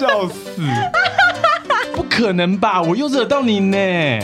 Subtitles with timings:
[0.00, 0.62] 笑死！
[1.92, 2.80] 不可能吧？
[2.80, 3.76] 我又惹到你呢！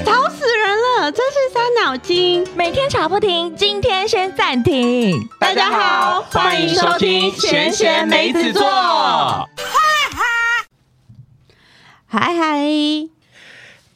[0.07, 2.47] 吵死人了，真是伤脑筋。
[2.57, 5.29] 每天吵不停，今天先暂停。
[5.39, 8.63] 大家好，欢迎收听《闲闲梅子座》。
[12.07, 12.59] 嗨嗨，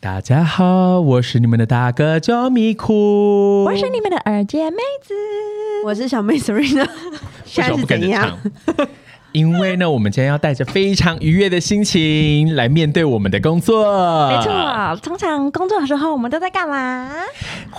[0.00, 5.14] 大家好，我是你们的大哥叫米哭，我是你们的二姐妹子，
[5.86, 6.86] 我是小妹 Serena。
[7.46, 8.38] 现在是怎样？
[9.32, 14.28] 因为呢，我们今天要带着非常愉悦的心情来面对我们的工作。
[14.28, 17.10] 没错，通常工作的时候，我们都在干嘛？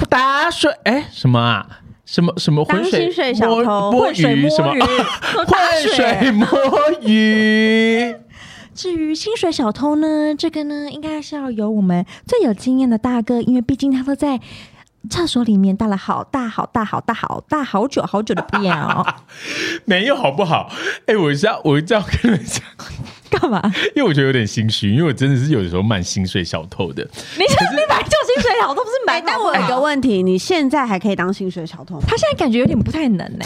[0.09, 0.71] 打水？
[0.83, 1.67] 哎，什么啊？
[2.05, 3.91] 什么什么浑水水小偷？
[3.91, 4.49] 摸鱼？
[4.49, 4.73] 什么？
[5.45, 6.47] 浑水摸
[7.01, 8.15] 鱼？
[8.73, 10.33] 至于薪水小偷呢？
[10.37, 14.39] 这个呢，应该是要由我们最有经验的大哥，因为毕竟他都在。
[15.09, 19.05] 厕所里面大了好大好大好大好大好久好久的便哦，
[19.85, 20.71] 没有好不好？
[21.07, 22.63] 哎，我这样我这样跟你们讲。
[23.31, 23.61] 干嘛？
[23.95, 27.01] 因为我觉得有点心虚，因为我真的是有的时候蛮心碎小偷的。
[27.37, 29.21] 你你买就薪水小偷不是买？
[29.21, 32.01] 但我有一个问题，你现在还可以当薪水小偷吗？
[32.07, 33.45] 他现在感觉有点不太能呢。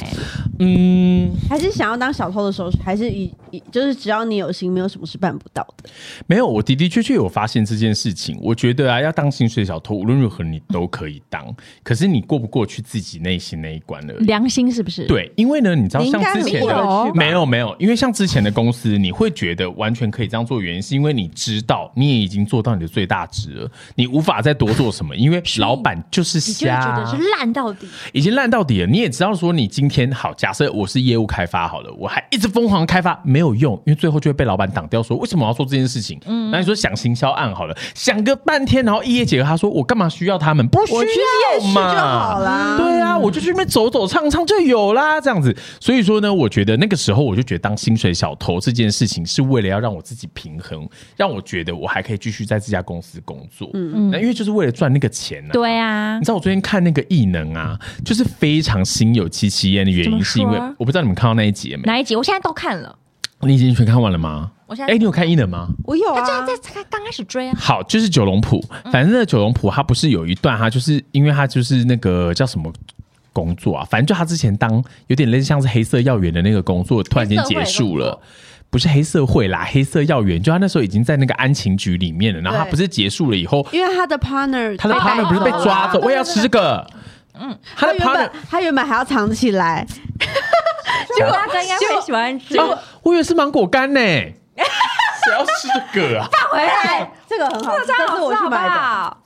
[0.59, 5.89] 嗯，还是想要当小偷的时候，还是以以就是只要你有心，没有什么是办不到的。
[6.27, 8.39] 没有，我的的确确有发现这件事情。
[8.42, 11.45] 我觉得啊，要当薪水小偷，无论如何你都可以当。
[11.83, 14.14] 可是你过不过去自己内心那一关了？
[14.20, 15.05] 良心是不是？
[15.05, 19.66] 对，因为呢，你知道像之前的没有没有，因为像之前的公司，你会觉得。
[19.75, 28.87] 完全可以这样做，原因是因为你知道你也已经做到你的最大值了，你无法再多做什么，因为老板就是瞎，觉得是烂到底，已经烂到底了。
[28.87, 36.19] 你也知道说，你今天好，假设我是业务开发好了，我还一直疯狂开发没有用，因为最后就会被老板挡掉，说为什么我要做这件事情？
[36.25, 40.67] 嗯，那你说想行销案好了，想个半天，然后一夜结合，他说我干嘛需要他们？
[40.67, 42.77] 不需要嘛，就好啦。
[42.77, 45.55] 对啊，我就去那边走走唱唱就有啦，这样子。
[45.79, 50.25] 所以说呢，我觉得那个时候我就觉得当薪水小偷这件事情是为了要让我自己。
[50.35, 55.49] 平衡让我觉得我还可以继续在这家公司工作，嗯嗯，那因为就是为了赚那个钱呢。
[55.53, 61.83] 对啊，你知道我昨天看那个异能啊，就是非常心有戚戚焉的原因，是因为我不知道你们看到那一集没？
[61.83, 62.15] 哪一集？
[62.15, 62.98] 我现在都看了。
[63.42, 64.52] 你已经全看完了吗？
[64.65, 65.67] 我现在哎，你有看异能吗？
[65.83, 67.53] 我有啊，在在刚开始追啊。
[67.58, 72.71] 好，就是九龙埔，反正那九龙埔他不是有一段，他就是因为他就是那个叫什么
[73.32, 78.20] 工作啊，反正就他之前当有点类似像是黑色药园的那个工作，突然间结束了。
[78.75, 82.41] 不是黑社会啦，黑色要员，就他那时候已经在那个安情局里面了。
[82.41, 86.85] 然后他不是结束了以后，因为他的 partner，他的 partner 不是被抓走，我也要吃这个。
[87.39, 89.87] 嗯，他的 partner，他原本还要藏起来，
[91.15, 92.58] 结果他应该会喜欢吃。
[93.02, 93.97] 我以为是芒果干呢，
[94.52, 96.27] 谁要吃这个啊？
[96.30, 99.17] 放回来，这个很好，这是我去买的。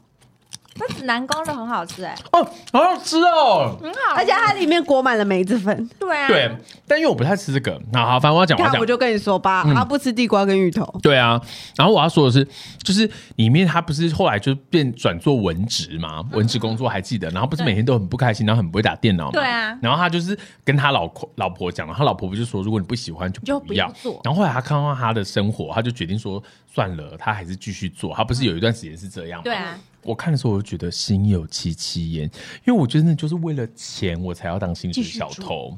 [0.79, 5.89] 那指南宫的很好吃哎，哦，好好吃哦，很好，而且它里面裹满了梅子粉。
[5.99, 6.49] 对啊，对，
[6.87, 10.85] 但因为我不太吃这个，那好，反正我要讲，我讲，我就跟你说吧，他不吃地瓜跟芋头。
[11.03, 11.39] 对啊，
[11.75, 12.47] 然后我要说的是，
[12.81, 19.31] 就是里面他不是后来就变转做文职嘛，文职工作还记得，然后不是每天都很不开心，然后很不会打电脑嘛。
[19.31, 24.19] 对啊，然后他就是跟他老婆老婆讲了，他老婆不就说，如果你不喜欢就不要做。
[24.23, 26.41] 然后后来他看到他的生活，他就决定说，
[26.73, 28.13] 算了，他还是继续做。
[28.15, 29.43] 他不是有一段时间是这样吗？
[29.43, 29.77] 对啊。
[30.03, 32.23] 我看的时候，我就觉得心有戚戚焉，
[32.65, 35.77] 因为我觉得就是为了钱，我才要当薪水小偷，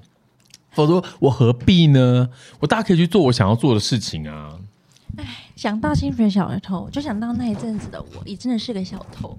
[0.71, 2.29] 否则我何必呢？
[2.59, 4.57] 我大家可以去做我想要做的事情啊！
[5.17, 9.37] 哎，想到薪水小偷，就想到那一阵子的我，也真的是个小偷。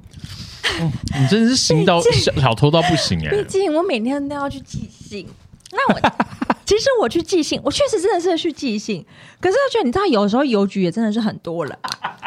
[1.19, 3.31] 你真的是行 到小小偷到不行哎！
[3.37, 5.27] 毕竟我每天都要去寄信，
[5.73, 6.01] 那我
[6.65, 9.05] 其实我去寄信，我确实真的是去寄信，
[9.41, 11.77] 可是我觉得你知道，有时候邮局也真的是很多人。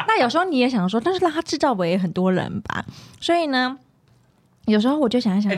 [0.06, 2.84] 那有时候你也想说，但是让他制造也很多人吧，
[3.20, 3.76] 所以呢，
[4.66, 5.50] 有时候我就想一想，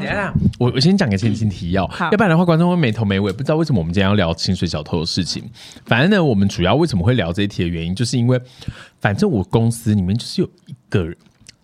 [0.59, 5.45] 我我先讲个前情提要，要不然的话观众会没头没尾，不知道为什么我们今天要聊清水小偷的事情。
[5.85, 8.41] 反正呢，我们主要为什么会聊这一题的原因，就是因为
[9.01, 11.17] 反正我公司里面就是有一个人，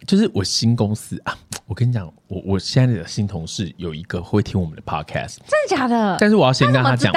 [0.07, 1.37] 就是我新公司啊，
[1.67, 6.17] 我跟你讲，我我现在的新同事有一个会听我们的 podcast，真的假的？
[6.21, 7.13] 但是我要先跟他讲。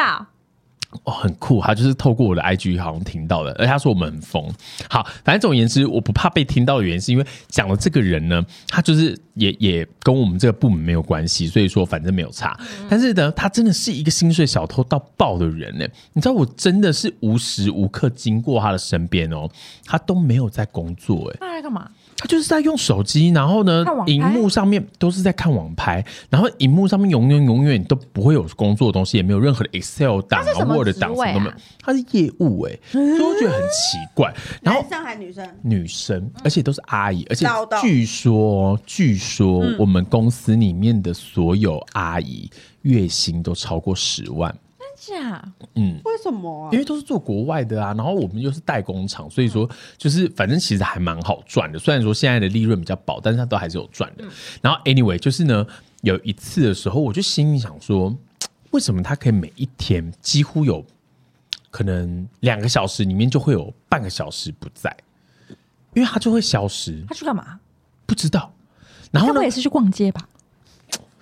[1.03, 4.49] 哦，很酷，他就是透过我的 IG 好像听到的，而他说我们很疯。
[4.89, 12.57] 好，反正总而言之，我不怕被听到的原因，是因为讲的这个人呢，他就是也也跟我们这个部门没有关系，所以说反正没有差。
[12.89, 15.85] 但是呢，他真的是一个薪水小偷到爆的人呢。
[16.13, 19.49] 你知道，我真的是无时无刻经过他的身边哦，
[19.85, 21.91] 他都没有在工作，哎，他在干嘛？
[22.17, 31.53] 他就是在用手机，然后呢，荧幕上面都是在看网拍，然后荧幕上面永远永远都不会有工作的东西，也没有任何的 Excel 档啊、Word 档什么都没有。
[31.79, 34.33] 他是业务哎，所以我觉得很奇怪。
[34.61, 37.47] 然后上海女生，女生，而且都是阿姨，而且
[37.81, 42.49] 据说据说我们公司里面的所有阿姨
[42.81, 44.53] 月薪都超过十万。
[45.07, 45.53] 真假？
[45.75, 45.99] 嗯。
[46.03, 46.79] 为什么啊因？
[46.79, 51.79] 为都是做国外的啊，然后我们又是代工厂，所以说就是反正其实还蛮好赚的。
[51.79, 54.25] 虽然说现在的利润比较薄，但是它都还是有赚的。
[54.61, 55.65] 然后 anyway，就是呢，
[56.01, 58.15] 有一次的时候，我就心里想说，
[58.71, 60.85] 为什么他可以每一天几乎有
[61.69, 64.95] 可能两个小时里面就会有半个小时不在，
[65.93, 67.59] 因为他就会消失，他去干嘛？
[68.05, 68.53] 不知道。
[69.11, 70.27] 然后呢他不，也是去逛街吧？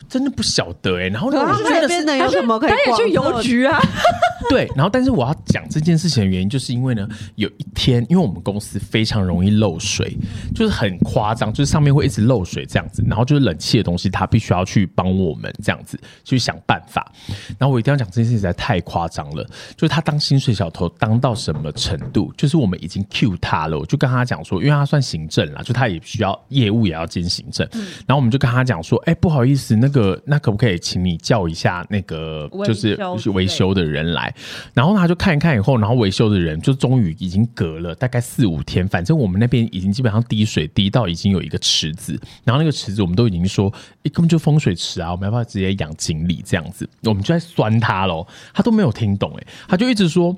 [0.09, 3.79] 真的不晓得哎、然后那边的有什么可以他也去邮局啊？
[4.49, 10.15] 对，然后但是我要讲这件事情的原因，就是因为呢，有一天，因为我们公司非常容易漏水，
[10.53, 17.11] 就是很夸张，就是上面会一直漏水这样子，然后就是冷气的东西，他必须要去帮我们这样子去想办法。
[17.57, 19.43] 然后我一定要讲这件事情实在太夸张了，
[19.75, 27.67] 就是他当薪水小偷当到什么程度，就是我们已经 Q 他了，我就跟他讲说，因为他算行政啦，就他也需要业务也要兼行政，
[28.05, 29.94] 然后我们就跟他讲说，哎、不好意思，那个
[30.25, 32.97] 那可不可以请你叫一下那个就是
[33.31, 34.33] 维修的人来，
[34.73, 43.71] 然后他就看一看以后，然后维修的人就终于已经隔了大概四五天，反正我们那边已经基本上滴水滴到已经有一个池子，然后那个池子我们都已经说，
[44.03, 46.87] 诶根本就风水池啊，我们要不要直接养锦鲤这样子？
[47.03, 50.35] 我们就在酸他喽，他都没有听懂、诶，他就一直说，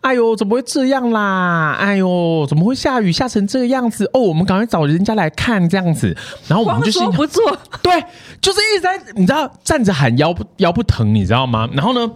[0.00, 1.76] 哎呦，怎么会这样啦？
[1.78, 4.04] 哎呦，怎么会下雨下成这个样子？
[4.12, 6.16] 哦，我们赶快找人家来看这样子，
[6.46, 8.04] 然后我们就心想说不做，对，
[8.40, 11.68] 就是一直在你知道站着喊腰不腰不疼，你知道吗？
[11.72, 12.12] 然后呢，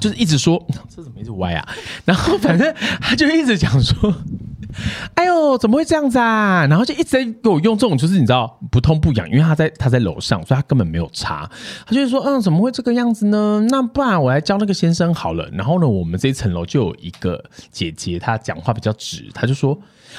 [0.00, 1.68] 就是一直说这怎么一直歪啊？
[2.04, 4.14] 然后反正他就一直讲说。
[5.14, 6.66] 哎呦，怎么会这样子啊？
[6.68, 11.48] 然后就一直在给我用这种，就是你知道不痛不痒，因为他在他在楼上，所以他根本没有查。
[11.86, 13.66] 他就是说，嗯，怎么会这个样子呢？
[13.70, 15.48] 那不然我来教那个先生好了。
[15.52, 19.78] 然后呢，我们这一层楼就有一个姐姐，她讲话比较直，她就说。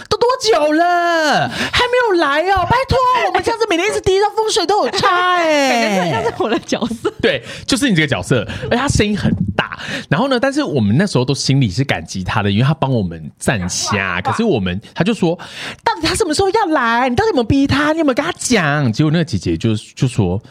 [0.10, 2.66] 都多久了，还没有来哦！
[2.68, 2.98] 拜托，
[3.28, 7.14] 我们这样子每天一直滴到风水都有差哎、像是我的角色。
[7.22, 9.63] 对，就是你这个角色，而且他声音很大。
[10.10, 14.22] 然后呢，但是我们那时候都心里是感激他的，因为他帮我们站下。
[14.22, 15.38] 可是我们他就说，
[15.84, 17.10] 到底他什么时候要来？
[17.10, 17.92] 你到底有没有逼他？
[17.94, 18.92] 你有没有跟他讲？
[18.92, 20.42] 结果那个姐姐就就说。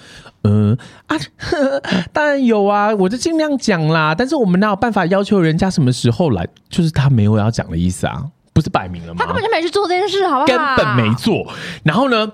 [0.45, 0.77] 嗯
[1.07, 4.13] 啊，呵 呵当然有啊，我就尽量讲啦。
[4.13, 6.45] 但是我们哪有办法要求人家什么时候来？
[6.69, 9.21] 就是他没有要讲的意思啊，不是摆明了吗？
[9.21, 10.47] 他根本就没去做这件事，好不好？
[10.47, 11.47] 根本没做。
[11.85, 12.29] 然后呢，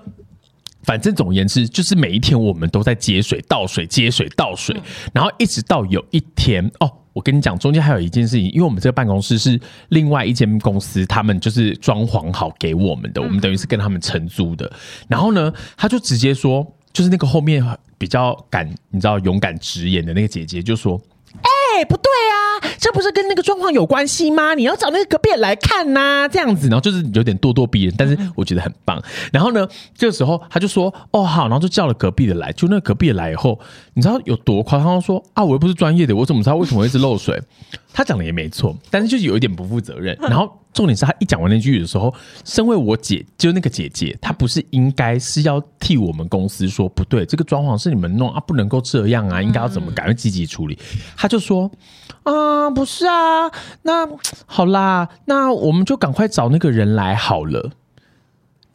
[0.89, 4.75] 反正总而言之，就是每一天我们都在接水、倒水、接水、倒水，
[5.13, 6.91] 然后一直到有一天哦。
[7.13, 9.59] 我跟你讲，中间还有一件事情，因为我们这个办公室是
[9.89, 14.71] 另外一间公司，他们就是装潢好给我们的，我们等于是跟他们承租的。
[15.07, 17.63] 然后呢，他就直接说，就是那个后面
[17.99, 20.99] 比较敢，你知道勇敢直言的那个姐姐就说
[21.79, 24.53] ：“哎、不对啊，这不是跟那个状况有关系吗？
[24.53, 29.01] 你要找那个隔壁人来看呐、这样子，然后就是有点咄咄逼人，但是我觉得很棒。
[29.31, 29.65] 然后呢，
[29.95, 33.57] 这个时候他就说：“哦，好。”然后就叫了隔壁的来，就那个隔壁的来以后，
[33.93, 34.87] 你知道有多夸张？
[34.87, 37.41] 他说：“啊，我又不是专业的，我怎么知道为什么会一直漏水？”
[37.93, 40.17] 他讲的也没错，但是就是有一点不负责任。
[40.21, 42.13] 然后重点是他一讲完那句的时候，
[42.45, 50.77] 身为我姐，就那个姐姐，她不是应该是要替我们公司说不对，这个装潢是你们弄啊，不能够这样啊，应该要怎么赶快积极处理？
[51.17, 51.69] 她就说
[52.23, 53.49] 啊，不是啊，
[53.81, 54.07] 那
[54.45, 57.71] 好啦，那我们就赶快找那个人来好了。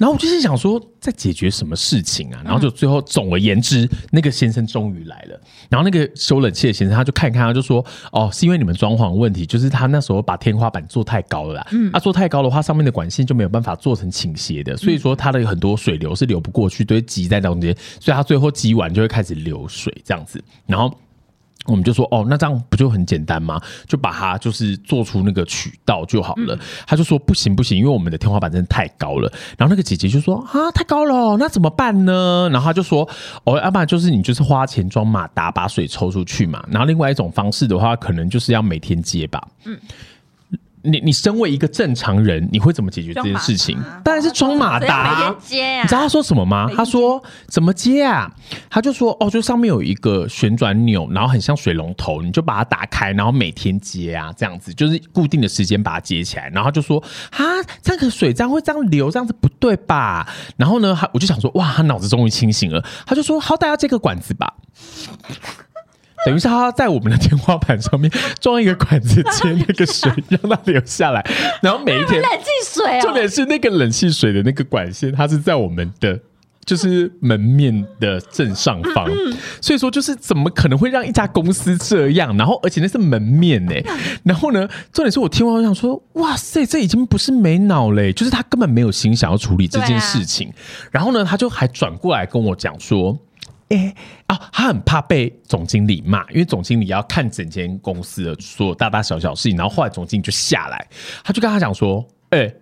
[0.04, 2.42] 然后我就是想说，在解决什么事情啊？
[2.44, 5.40] 然后就最后，总而言之，那个先生终于来了。
[5.70, 11.66] 然后那个修冷气的先生，他就看一看，他就说：“哦，是因为你们装潢问题，就是他那时候把天花板做太高了啦。
[11.72, 20.38] 嗯，啊，做太高的话，上面的管线就没有办法做成倾斜的，所以说它的很多水流是流不过去，都会积在中间，所以它最后积完就会开始流水这样子。
[20.66, 20.94] 然后。
[21.66, 23.60] 我们就说哦，那这样不就很简单吗？
[23.86, 26.58] 就把它就是做出那个渠道就好了。
[26.86, 29.32] 他就说不行不行，因为我们的天花板真的太高了。
[29.56, 32.48] 然后那个姐姐就说啊，太高了哦，那怎么办呢？
[32.52, 33.08] 然后他就说
[33.44, 36.62] 哦，要不然就是你就是花钱装马达把水抽出去嘛。
[36.70, 39.42] 然后另外一种方式的话，可能就是要每天接吧。
[39.64, 39.78] 嗯。
[40.84, 43.82] 你你身为一个正常人，你会怎么解决这件事情？
[44.04, 46.70] 当然是装马达你知道他说什么吗？
[46.76, 48.30] 他说怎么接啊？
[48.68, 56.48] 他就说哦，就上面有一个旋转钮，然后很像水龙头，你就把它打开，然后每天接啊，这样子就是固定的时间把它接起来。
[56.50, 57.42] 然后他就说啊，
[57.82, 60.28] 这个水这样会这样流，这样子不对吧？
[60.56, 64.52] 然后呢，他我就想说哇，他脑子终于清醒了，他就说好歹要接个管子吧。
[66.24, 71.24] 等于是他在我们的天花板上面装一个管子接那个水，让它流下来，
[71.62, 72.46] 然后每一天冷气
[72.80, 76.18] 水哦，重点是那个冷气水的那个管线，它是在我们的
[76.64, 79.06] 就是门面的正上方，
[79.60, 82.34] 所以说就是怎么可能会让一家公司这样？
[82.38, 83.74] 然后而且那是门面呢、
[84.22, 90.50] 然后呢，重点是我听完我想说，哇塞，这已经不是没脑嘞、就是他根本没有心想要处理这件事情。
[90.90, 93.18] 然后呢，他就还转过来跟我讲说。
[93.68, 93.94] 哎、
[94.26, 100.86] 啊，他很怕被总经理骂，因为总经理要看整间公司的所有大大小小事情，然后后来总经理就下来，
[101.24, 102.52] 他就跟他讲说，哎、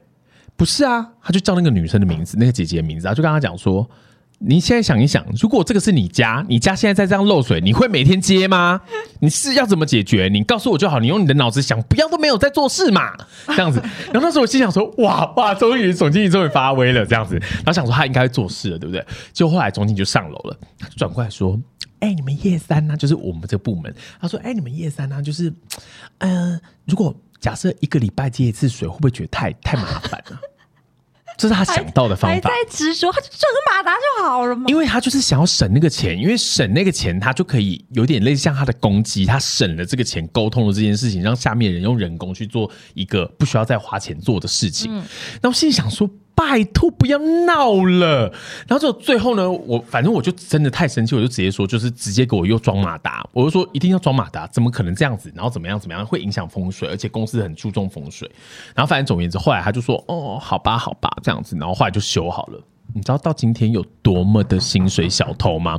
[0.56, 3.88] 不是啊，他就叫那个女生的名字，那个姐姐的名字，他就跟他讲说。
[4.44, 8.80] 你现在想一想，如果这个是你家，你家现在在这样漏水，你会每天接吗？
[9.20, 10.28] 你是要怎么解决？
[10.28, 10.98] 你告诉我就好。
[10.98, 13.12] 你用你的脑子想，不要都没有在做事嘛，
[13.46, 13.80] 这样子。
[14.12, 17.36] 然后那时候我心想说，哇哇，终于总经理终于发威了，这样子。
[17.36, 19.04] 然后想说他应该会做事了，对不对？
[19.32, 21.58] 结果后来总经理就上楼了，他就转过来说
[22.00, 25.52] ：“哎、你们叶三呢、就是我们这个部门。”他说：“哎、你们叶三呢、就是，
[26.18, 30.38] 呃，如果假设一个礼拜接一次水，会不会觉得太太麻烦了、
[31.36, 32.50] 这是他想到的方法还在。
[32.70, 34.64] 执着，他就整个马达就好了嘛。
[34.68, 45.02] 因为他就是想要省那个钱，因为省那个钱，他就可以有点类似像他的攻击，他省了这个钱，沟通了这件事情，让下面人用人工去做一个不需要再花钱做的事情。
[45.40, 46.08] 那我心里想说。
[46.34, 48.32] 拜托，不要闹了！
[48.66, 55.32] 然后就最后呢，我反正我就真的太生气，我就直接说，就是直接给我又装马达，我就说一定要装马达，怎么可能这样子？
[55.34, 58.30] 然后怎么样怎么样会影响风水，而且公司很注重风水。
[58.74, 62.60] 然后反正总而言之，后来他就说，哦，好吧，好吧，这样子，然后后来就修好了。
[62.94, 65.78] 你知道到今天有多么的薪水小偷吗？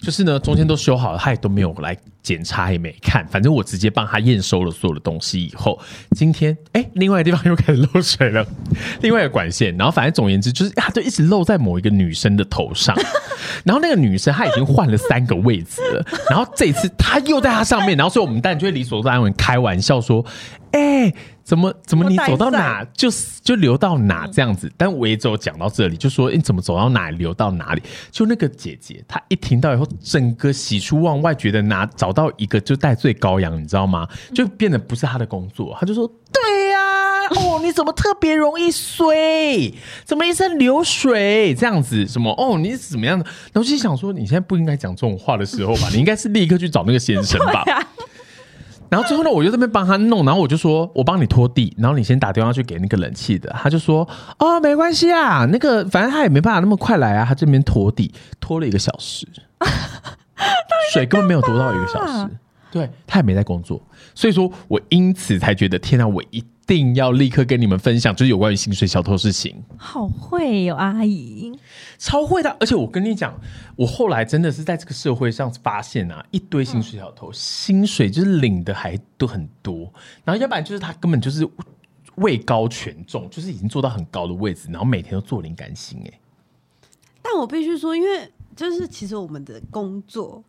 [0.00, 3.26] 就是呢，中间都修好了，他也都没有来检查，也没看。
[3.28, 5.78] 反正我直接帮他验收了所有的东西以后，
[6.16, 8.46] 今天哎，另外一个地方又开始漏水了，
[9.02, 9.76] 另外一个管线。
[9.76, 12.96] 然后反正总而言之，就是它就一直漏在某一个女生的头上。
[13.64, 20.24] 然后那个女生她已经换了三个位置了，然后这一次她又在她上面，然后所以我们当然就会理所当然开玩笑说
[20.72, 21.12] ：“哎、
[21.44, 23.08] 怎么怎么你走到哪就
[23.42, 34.08] 就流到哪这样子？”但我也只有讲到这里，就说：“你、怎么走到哪里流到哪里？”就那个姐姐，她一听到以后，整个喜出望外，觉得拿找到一个就戴罪羔羊，你知道吗？
[34.34, 36.78] 就变得不是她的工作，她就说：“对呀、
[37.36, 39.72] 哦，你怎么特别容易衰？
[40.04, 42.06] 怎么一身流水这样子？
[42.06, 45.88] 什么哦，你是怎么样的？”然后我就想说，你现在不应该讲这种话的时候吧？
[45.92, 47.64] 你应该是立刻去找那个先生吧。
[48.94, 54.08] 然后最后呢，我就在那边帮他弄，然后我就说，我帮你拖地，然后你先打电话去给那个冷气的，他就说，
[54.38, 59.26] 哦，没关系啊，那个反正他也没办法那么快来啊，他这边拖地拖了一个小时，
[60.94, 62.28] 水根本没有多到一个小时，
[62.70, 63.82] 对他也没在工作，
[64.14, 69.62] 所以说我因此才觉得，天啊，我一定要立刻跟你们分享，就是有关于薪水小偷的事情。
[69.76, 71.52] 好会哦，阿姨。
[71.98, 73.38] 超会的，而且我跟你讲，
[73.76, 79.92] 我后来真的是在这个社会上发现啊，一堆薪水小偷，薪水就是领的还都很多，
[80.24, 81.48] 然后要不然就是他根本就是
[82.16, 86.20] 位高权重，就是已经做到很高的位置，然后每天都坐领甘心哎、
[87.22, 90.42] 但我必须说，因为就是其实我们的工作，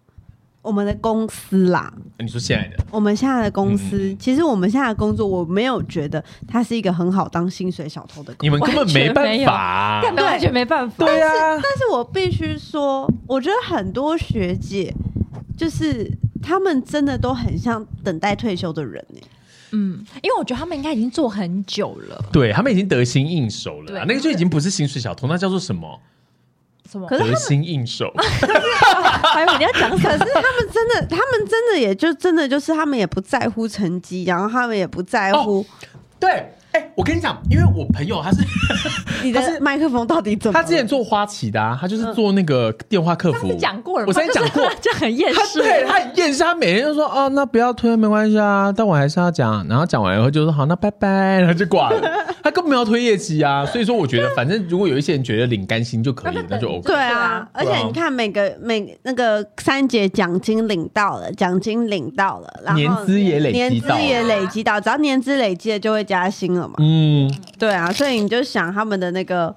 [0.66, 2.84] 我们的公司啦，你说现在的？
[2.90, 8.38] 我们现在的公司，嗯其实我们现在的工作，我没有觉得它是一个很好当薪水小偷的工作。
[8.42, 11.06] 你们根本没办法、啊，根本完全没办法。
[11.06, 14.92] 对啊，但是我必须说，我觉得很多学姐
[15.56, 19.22] 就是他们真的都很像等待退休的人呢、
[19.72, 22.26] 嗯，因为我觉得他们应该已经做很久了。
[22.34, 24.06] 对他们已经得心应手了啊，对。
[24.08, 26.00] 那个就已经不是薪水小偷，那叫做什么？
[26.90, 27.08] 什么？
[27.08, 28.14] 可是得心应手。
[29.34, 30.26] 还有你要讲什可么？
[30.26, 35.66] 是他们真的，他们真的也就真的就是他们也不在乎成绩，然后他们也不在乎
[36.20, 38.40] 对，哎、我跟你讲，因为我朋友他是
[39.24, 40.60] 你的麦克风到底怎么。
[40.60, 43.54] 他之前做花旗的、啊，他就是做那个电话客服。
[43.54, 45.62] 讲过了，我之前讲过， 就很厌世。
[45.62, 49.66] 对他很厌世，他每天就说哦，那不要推没关系啊，但我还是要讲。
[49.70, 52.02] 然后讲完以后就说好，那拜拜，然后就挂了。
[52.44, 56.82] 他根本没有推业绩啊，所以说我觉得，反正如果有一些人觉得领干薪就可以，那就 OK。
[56.82, 66.76] 对啊对啊，而且你看每个每那个三节奖金领到了，奖金领到了，然后年资也累积年资也累积到，只要年资累积了就会加薪了嘛。
[66.80, 69.54] 嗯，对啊，所以你就想他们的那个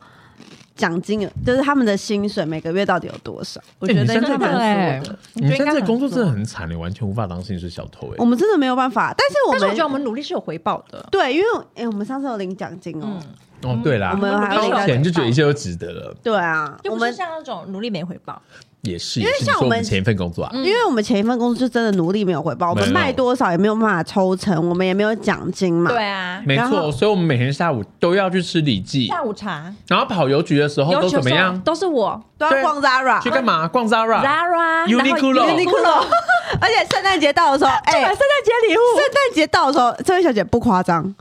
[0.76, 3.60] 奖金，就是他们的薪水每个月到底有多少？
[3.78, 5.18] 我觉得你现在应该蛮对说的。
[5.34, 6.34] 你现在工作真的很。
[6.34, 11.04] 很惨，你完全无法当薪水小偷哎、我们真的没有办法，但是我们但是我觉得我们努力是有回报的。
[11.10, 13.18] 对，因为哎、我们上次有领奖金哦。
[13.62, 18.40] 嗯，哦，对啦，我们还有掏钱就觉得一切都值得了，对啊，我们像那种努力没回报。
[18.82, 19.20] 也是。
[19.20, 25.90] 因为像我们前一份工作啊，嗯因为我们前一份工作就真的努力没有回报，我们卖多少也没有办法抽成，我们也没有奖金嘛。
[25.90, 31.58] 对啊，没错，所以我们每天下午都要去吃李记，下午茶然后跑邮局的时候都怎么样？
[31.60, 33.66] 都是我都要逛 Zara，去干嘛？
[33.68, 34.22] 逛 Zara。
[34.24, 36.04] Zara、Uniqlo 然后 Uniqlo，
[36.60, 38.80] 而且圣诞节到的时候，哎、 买圣诞节礼物。
[38.96, 41.14] 圣诞节到的时候，这位小姐不夸张，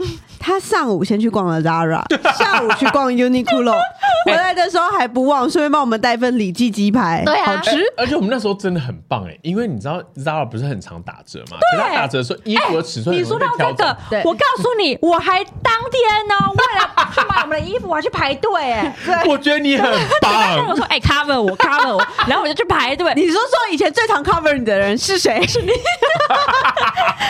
[0.48, 2.02] 他上午先去逛了 Zara，
[2.38, 3.78] 下午去逛 Uniqlo，
[4.26, 7.84] 回来的时候还不忘顺便帮我们带份李记鸡排，对啊好吃。
[7.98, 18.96] 而且我们那时候真的很棒哎，因为你知道 Zara 不是很常打折嘛，可是它打折的时候衣服的尺寸你很容说到这易被挑整个，我告诉你，我还当天呢，为了去买我们的衣服，我还去排队哎。
[19.28, 23.12] 我觉得你很我棒， 说哎，cover 我，cover 我， 然后我就去排队。
[23.16, 25.46] 你说说以前最常 cover 你的人是谁？
[25.46, 25.72] 是你。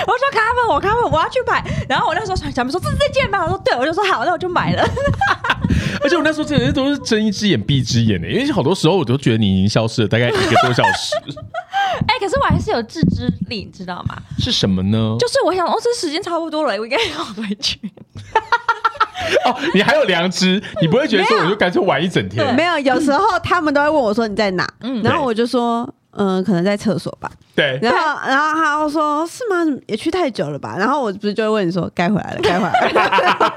[0.05, 1.63] 我说 cover 我，cover 我要去买。
[1.87, 3.43] 然后我那时候小妹说这是这件吗？
[3.43, 4.83] 我说对，我就说好，那我就买了。
[6.03, 11.15] 而且我那时候真的是都是睁一只眼闭一只眼的，因为好多时候我都觉得你已经消失了大概一个多小时，
[12.07, 14.15] 哎，可是我还是有自知力，你知道吗？
[14.39, 15.17] 是什么呢？
[15.19, 17.79] 就是我想，哦，这时间差不多了，我应该要回去。
[19.43, 25.89] 哦，你还有良知，你不会觉得说我就干脆玩一整天，没有，有时候他们都会问我说你在哪，嗯然后我就说。
[26.17, 27.29] 嗯，可能在厕所吧。
[27.55, 29.63] 对，然后，然后他又说：“是吗？
[29.87, 32.89] 也去太久了吧？”然后我不是就会问你说：“该回来了，该回来了。
[32.93, 33.53] ”然后，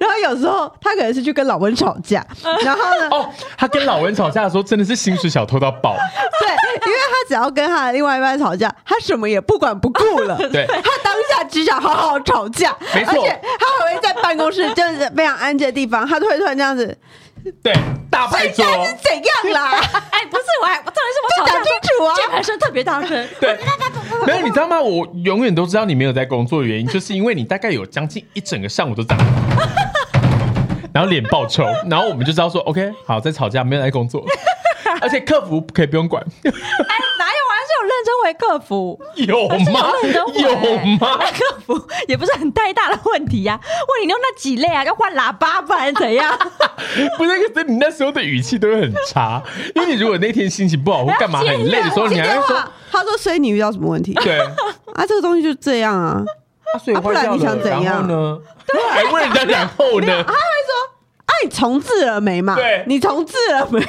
[0.00, 2.24] 然后有时候他可能是去跟老温吵架，
[2.64, 5.94] 然后呢，哦，他跟老温吵架的时候真的是薪水小偷到爆，
[6.40, 6.48] 对，
[6.86, 10.36] 因为他只要跟他的另外一半吵架，他什么也不管不顾了。
[10.50, 16.96] 对他当下只想好好吵架，没错而且他还会在办公室就是非常安静的地方，他都会突然这样子，
[17.62, 17.72] 对，
[18.10, 19.72] 大拍桌，是怎样啦？
[20.10, 23.28] 哎，不是，我还，我重点是我吵架讲清楚啊键盘声特别大声。
[23.40, 23.58] 对，
[24.26, 24.80] 没有，你知道吗？
[24.80, 29.26] 我永远都知道你没有在工作的原因，就是因为你大概有将近一整个上午都这样，
[30.94, 34.24] 然后脸爆臭，然后我们就知道说，OK，好，在吵架，没有在工作，
[35.00, 37.42] 而且客服可以不用管，哎，哪有？
[37.48, 39.00] 我还是有认真回客服。
[39.16, 39.92] 有吗
[40.34, 41.18] 有吗？
[41.20, 46.36] 那客服也不是很太大的问题呀、问你用那几类啊，要换喇叭不然怎样？
[47.18, 49.42] 不是，可是你那时候的语气都会很差，
[49.74, 54.14] 因为你如果那天心情不好或干嘛很累的时候，你还会说，，他说：“所以你遇到什么问题？
[54.22, 54.38] 对，
[54.94, 56.22] 啊，这个东西就这样啊。
[56.72, 58.38] 啊所以啊不然你想怎样呢？
[58.90, 60.22] 还问人家然后呢？
[60.26, 60.32] 啊，
[61.44, 62.54] 你重置了没嘛？
[62.56, 63.80] 对你重置了没？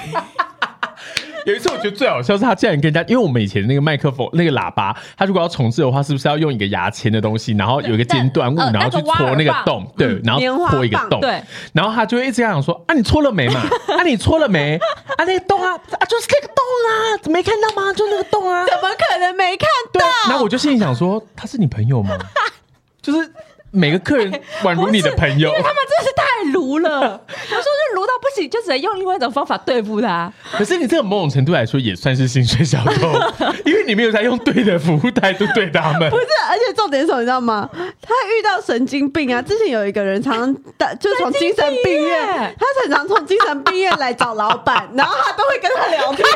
[1.45, 11.41] 有一次我觉得最好笑是他竟然跟人家，因为我们以前那个麦克风那个喇叭，他如果要重置的话，是不是要用一个牙签的东西，然后有一个尖端物，呃然后去戳那个洞，对，然后戳一个洞，对，
[11.73, 13.61] 然后他就会一直这样说啊，你戳了没嘛？
[13.97, 14.77] 啊，你戳了没？
[15.17, 16.91] 啊，那个洞啊，啊，就是那个洞啊，
[17.31, 17.93] 没看到吗？
[17.93, 20.07] 就那个洞啊，怎么可能没看对到？。
[20.29, 22.17] 然后我就心里想说，他是你朋友吗？
[23.01, 23.29] 就是
[23.73, 30.31] 每个客人宛如你的朋友因为，他们真的是太卢了，有时候就卢到不行，就只能用另外一种方法对付他。
[30.51, 33.11] 可是你这个某种程度来说也算是薪水小偷，
[33.65, 36.17] 因为你没有在用对的服务态度对他们不。
[36.17, 37.67] 是，而且重点是什么，你知道吗？
[37.73, 39.41] 他遇到神经病啊！
[39.41, 46.27] 之前有一个人常常打，就是从精神病院他常常从精神病院来找老板， 然后他都会跟他聊天。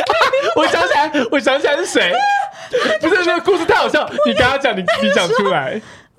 [0.56, 2.12] 我想起来，我想起来是谁？
[3.00, 5.78] 不是那个故事太好笑，你跟他讲，你你讲出来。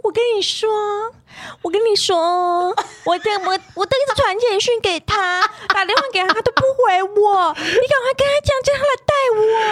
[0.09, 0.67] 我跟你说，
[1.61, 2.69] 我跟你说，
[3.05, 5.41] 我在我我都一直传简讯给他，
[5.73, 7.53] 打电话给他，他都不回我。
[7.53, 9.13] 你赶快跟他讲，叫他来带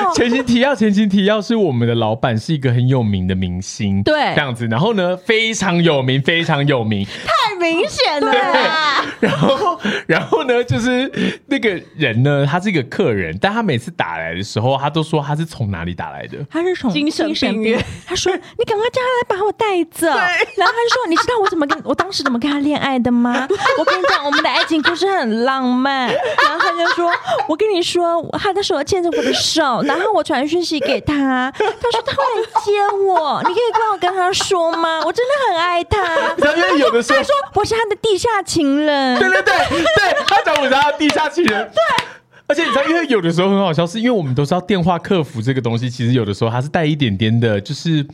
[0.05, 0.13] 我。
[0.15, 4.67] 前情提要，前情提要是我们的老板是一个很有名的明星，对这样子。
[4.67, 7.05] 然后呢，非常有名，非常有名。
[7.05, 9.05] 太明显了啦！
[9.19, 16.37] 然后，然后呢，就是那个人呢，他是一个客人，但他每次打来的时候，他都说他是从哪里打来的。
[16.49, 23.47] 他是从精神病院，他说：“你赶快叫他来把我带走。”然后他就说：“你知道我怎么跟我当时怎么跟他恋爱的吗？
[23.77, 26.07] 我跟你讲，我们的爱情故事很浪漫。”
[26.43, 27.11] 然后他就说
[27.47, 32.71] ：“我跟你说，他的手牵着我的手，然后我传讯息给他，他说他会来接
[33.05, 35.01] 我，你可以帮我跟他说吗？
[35.05, 35.97] 我真的很爱他。”
[36.37, 39.19] 然后因为有的时候他，说我是他的地下情人。
[39.19, 41.69] 对对对对，他讲我是他的地下情人。
[41.73, 42.05] 对。
[42.49, 48.07] 而且你知道，因为有的时候很好笑，是因为我们都知道电话客服这个东西，其实有的时候它是带一点点的，就是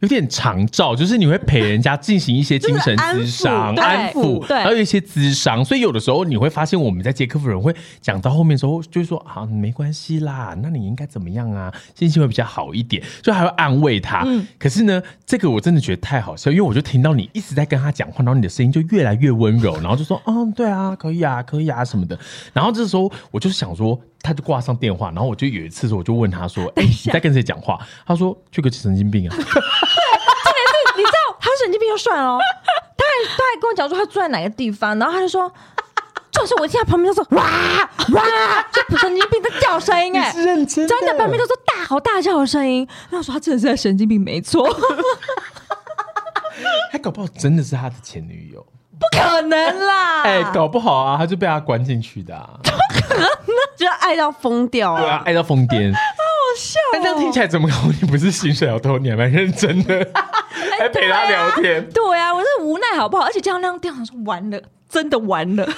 [0.00, 14.26] 有点长照，就是你会陪人家进行一些精神咨商、就是安安抚，对还有一些咨商，所以有的时候你会发现我们在接客服人会讲到后面的时候，就会说啊没关系啦，那你应该怎么样啊，心情会比较好一点，就还会安慰他。
[14.58, 22.18] 可是呢，这个我真的觉得太好笑，因为我就听到你一直在跟他讲话，然后你的声音就越来越温柔，然后就说嗯对啊，可以啊，可以啊什么的。
[22.52, 24.00] 然后这时候我就想说。
[24.22, 29.34] 他就挂上电话，然后我就有一次我就问他说：“哎、你在跟谁讲话？”他说：“就个神经病啊。
[31.70, 32.38] 神经病就算了哦，
[32.98, 35.50] 他还他还跟我讲说他住在哪个地方，然后他就说，
[36.32, 37.44] 就是我听他旁边就说哇
[38.12, 38.22] 哇，
[38.72, 44.68] 就神经病在叫声音哎，认真真的旁边都说大吼大叫的声音，然后我说他真的是在神经病没错，
[46.90, 48.66] 他搞不好真的是他的前女友。
[49.00, 52.50] 不可能啦，哎、搞不好啊，他就被他关进去的、啊。
[53.74, 55.22] 就爱到疯掉对啊啊，！
[55.24, 55.90] 爱到疯癫。
[55.90, 55.98] 好
[56.58, 57.74] 笑哦但这样听起来怎么搞？
[57.98, 60.06] 你不是薪水小偷，你还蛮认真的。
[60.80, 61.86] 还陪他聊天。
[61.90, 63.24] 对啊，我是无奈好不好？
[63.24, 65.68] 而且这样那样掉，我说完了，真的完了，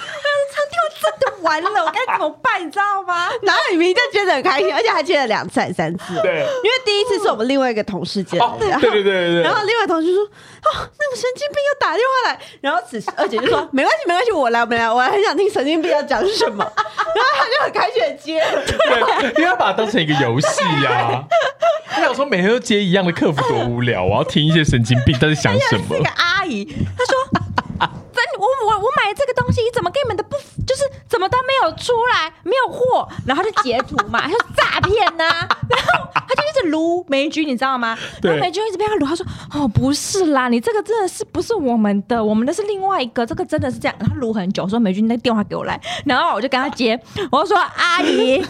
[1.42, 2.64] 完了，我该怎么办？
[2.64, 3.28] 你知道吗？
[3.42, 6.20] 然后你明明就觉得很开心，而且还接了两次、还三次。
[6.22, 9.55] 对，因为第一次是我们另外一个同事接的，哦，对对对对对然。
[9.55, 16.64] 后另外同事就说：“哦，那个神经病又打电话来。”然后此时二姐就说：“没关系，没关系，我来，我们来，我还很想听神经病要讲什么。
[16.76, 18.62] ”然后他就很开心的接了。
[18.66, 21.24] 对，因为要把它当成一个游戏呀。
[21.96, 26.11] 我想说，每天都接一样的客服多无聊，我要听一些神经病在想什么是一个。
[26.11, 26.64] 阿姨，
[26.96, 27.42] 她说
[28.31, 35.25] ：“真我我我买这个东西怎么跟你们的不就是怎么都没有出来，没有货，然后就截图嘛， 他说诈骗呐，
[35.69, 37.97] 然后他就一直撸梅菊，你知道吗？
[38.21, 43.97] 对然后梅菊一直被他撸，他说：哦不是啦，你这个真的是不是我们的，我们的是另外一个，这个真的是这样。
[43.99, 46.99] 然后撸很久，说梅菊你那电话给我来，然后我就跟他接，
[47.31, 48.41] 我说阿姨，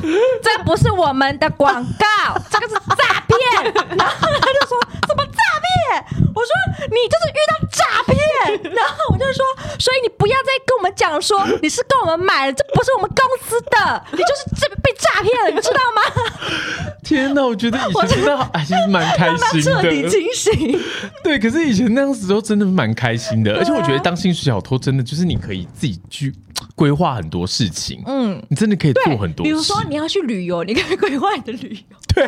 [0.42, 3.72] 这不是我们的广告，这个是诈骗。
[3.96, 6.04] 然后她就说怎么诈骗？
[6.34, 6.50] 我说
[6.88, 9.44] 你就是遇到诈骗，然后我就说，
[9.78, 16.92] 所以你不要再跟我们讲说 你是跟我们买的，这不是我们公司的，你就是这被诈骗了，你知道吗？
[17.04, 20.08] 天哪，我觉得以前真的好哎，其实蛮开心彻底的。
[20.08, 20.80] 清醒。
[21.24, 26.34] 对，可是以前那样子都真的蛮开心的，而且我觉得当薪水小偷真的就是你可以自己去
[26.82, 29.52] 规划很多事情，嗯，你真的可以做很多事。
[29.52, 31.96] 比如说你要去旅游，你可以规划你的旅游。
[32.12, 32.24] 对，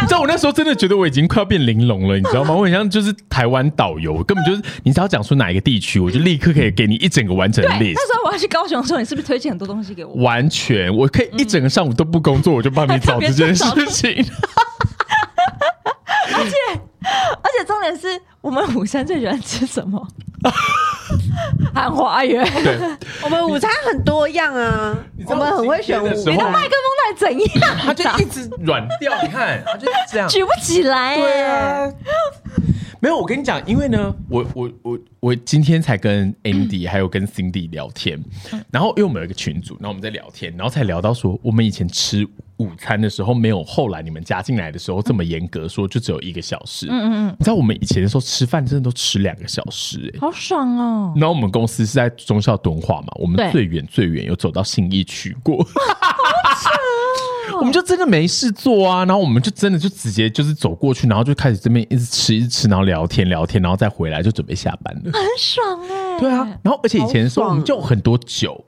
[0.00, 2.52] 你知道我那时候真的觉得我已经快要变玲珑了，你知道吗？
[2.58, 7.94] 我很像就是台湾导游，根本就是你只要讲出哪一个地区，我就立刻可以给你一整个完整的对，list。
[7.94, 10.12] 那时候我要去高雄的时候，你是不是推荐很多东西给我？
[10.24, 14.10] 完全，我可以一整个上午都不工作，我就帮你找这件事情。
[16.34, 16.52] 而且
[17.40, 20.04] 而且重点是我们午餐最喜欢吃什么？
[21.76, 22.42] 韩花园。
[22.64, 22.78] 对，
[23.22, 27.76] 我们午餐很多样啊，我们很会选你的麦克风到底怎样？
[27.78, 30.26] 他就一直软掉，你看，他就是这样。
[30.28, 31.16] 举不起来。
[31.16, 31.92] 对啊，
[33.00, 38.18] 没有，我跟你讲，因为呢，我我我我今天才跟 Andy 还有跟 Cindy 聊天，
[38.70, 42.28] 然后因为我们有一个群组，然后我们在聊天，然后才聊到说，我们以前吃午
[42.78, 46.86] 餐的时候，没有后来你们加进来的时候这么严格，说就只有一个小时。
[46.88, 51.12] 嗯嗯嗯，你知道我们以前的时候吃饭真的都吃两个小时、欸，好爽哦！
[51.16, 55.66] 然后我们公司是在中校敦化嘛，我们最远最远有走到信义区过。
[57.58, 65.12] 我们就真的没事做啊，然后我们就真的就直接就是走过去，然后就开始这边一直吃一直吃，然后聊天聊天，然后再回来就准备下班了。
[65.12, 68.65] 很爽哎、对啊，然后而且以前的时候我们就很多酒，嗯，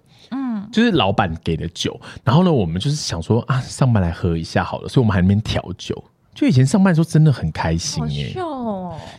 [0.73, 6.03] 就是老板给的酒，然后呢，我们就是想说啊，上班来喝一下好了，所以我们还在那边调酒。
[6.35, 8.33] 就以前上班的时候真的很开心好耶。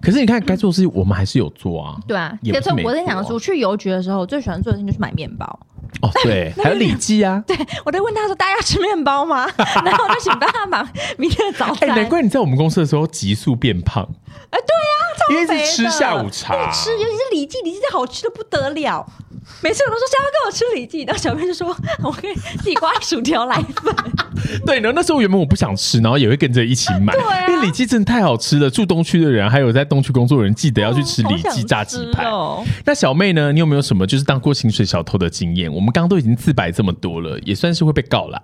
[0.02, 2.00] 可是你看该做的事情我们还是有做啊。
[2.08, 5.60] 对啊，没我在讲做啊说去邮局的时候，我最喜欢做的事情就是买面包。
[6.02, 7.44] 哦， 对，还有李记啊。
[7.48, 9.48] 对，我在问他说：“大家要吃面包吗？”
[9.84, 10.86] 然后我就请帮他买
[11.18, 11.90] 明天的早哎、餐。
[11.90, 14.04] 难怪你在我们公司的时候急速变胖，
[14.50, 19.06] 哎，对啊，超因为是吃下午茶对吃，尤其是李记，李记好吃的不得了。
[19.64, 23.94] 每次我都说想要跟我吃李记，然后小妹就说：“我可以自己刮薯条来一份。
[24.66, 27.14] 对，然后那时候原本我不想吃，然后也会跟着一起买，
[27.48, 28.70] 因为李记真的太好吃了。
[28.70, 32.26] 住东区的人，还有在东区工作的人，记得要去吃李记炸鸡排。
[32.26, 32.64] 哦。
[32.86, 33.52] 那小妹呢？
[33.52, 35.74] 你有没有什么就是当过薪水小偷的经验？
[35.80, 38.44] 我们刚刚都已经自白这么多了，也算是会被告啦。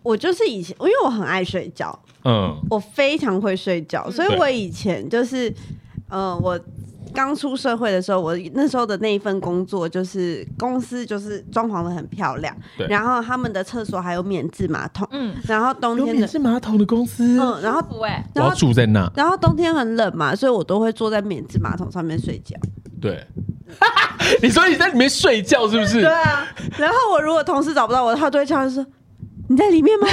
[0.00, 5.52] 我就是以前，因为我很爱睡觉，嗯，我非常会睡觉，所以我以前就是，
[6.08, 6.56] 呃，我
[7.12, 19.10] 刚出社会的时候，我那时候的那一份工作就是公司就是装潢的很漂亮对，然后他们的厕所还有免治马桶，嗯，然后冬天的，免治马桶的公司，嗯，然后不哎，我要住在那。
[19.16, 22.56] 然后冬天很冷嘛，所以我都会坐在免治马桶上面睡觉。
[23.00, 23.26] 对，
[24.42, 26.10] 你说你在里面睡觉是不是对？
[26.10, 26.46] 啊，
[26.78, 28.84] 然后我如果同事找不到我，他都会敲门说
[29.48, 30.06] ：“你在里面吗？”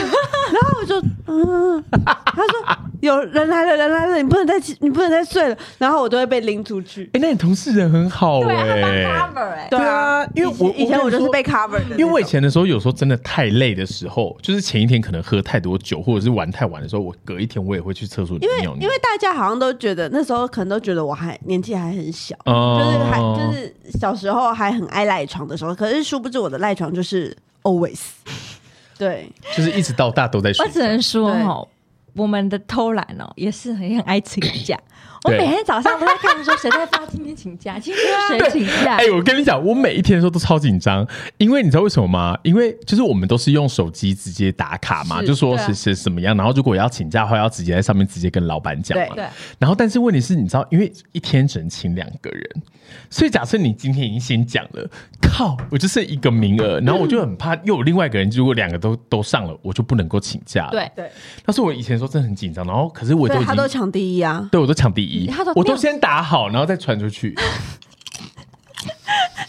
[0.52, 7.10] 然后我就嗯，他说：“有人来了，人来了，你不能再你不能再睡了。”然后我都会被拎出去。
[7.14, 11.42] 哎、那你同事人很好对啊，他哎、帮 cover 哎，对啊，因为我以前我就是被。
[11.42, 18.84] cover 的，因为我以前的时候，有时候真的太累的时候，就是前一天可能喝太多酒，或者是玩太晚的时候，我隔一天我也会去厕所里因为尿尿。
[18.84, 28.00] 因为大家好像都觉得那时候可能都觉得我还年纪还很小，哦就是还就是小时候还很爱赖床的时候，可是殊不知我的赖床就是 always
[29.00, 29.28] 对。
[29.58, 31.32] 就是一直到大都在睡我只能说
[32.14, 34.78] 我们的偷懒哦，也是很很爱请假。
[35.24, 38.04] 我每天早上都在看说谁在发今天请假，今天
[38.40, 39.06] 谁请假哎、。
[39.12, 42.36] 我跟你讲，我每一天的时候都超紧张，因为你知道为什么吗？
[42.42, 49.16] 因为就是我们都是用手机直接打卡嘛，是就说对啊是是什么样，然后如果要请假的话，要直接在上面直接跟老板讲嘛。
[49.16, 49.24] 对
[49.60, 52.50] 然后，但是问题是，你知道，因为一天只能请两个人，
[53.12, 54.90] 所以假设你今天已经先讲了，
[55.22, 60.72] 靠，我就剩一个名额，然后我就很怕又有另外一个人，如果两个都都上了，我就不能够请假了。
[60.72, 61.12] 对对，
[61.46, 67.36] 但是我以前时候真的很紧张，然后可是我都已经他都抢第一啊，对我都抢第一他都，我都先打好，然后再传出去。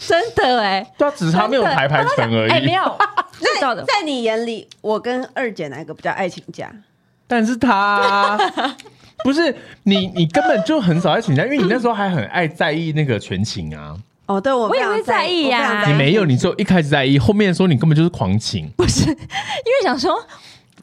[0.05, 2.65] 真的哎，对啊，只是他没有排排成而哎，已。
[2.65, 2.83] 没有
[3.61, 6.71] 那，在你眼里，我跟二姐哪个比较爱请假？
[7.25, 8.37] 但是他
[9.23, 13.97] 不是你，你根本就很少爱请假，因为你那时候还很爱在意那个全勤啊。
[14.25, 18.69] 哦，对我我也会在意呀我非常在意你没有，你只有一开始在意，后面说你根本就是狂请。
[18.77, 20.15] 不是因为想说。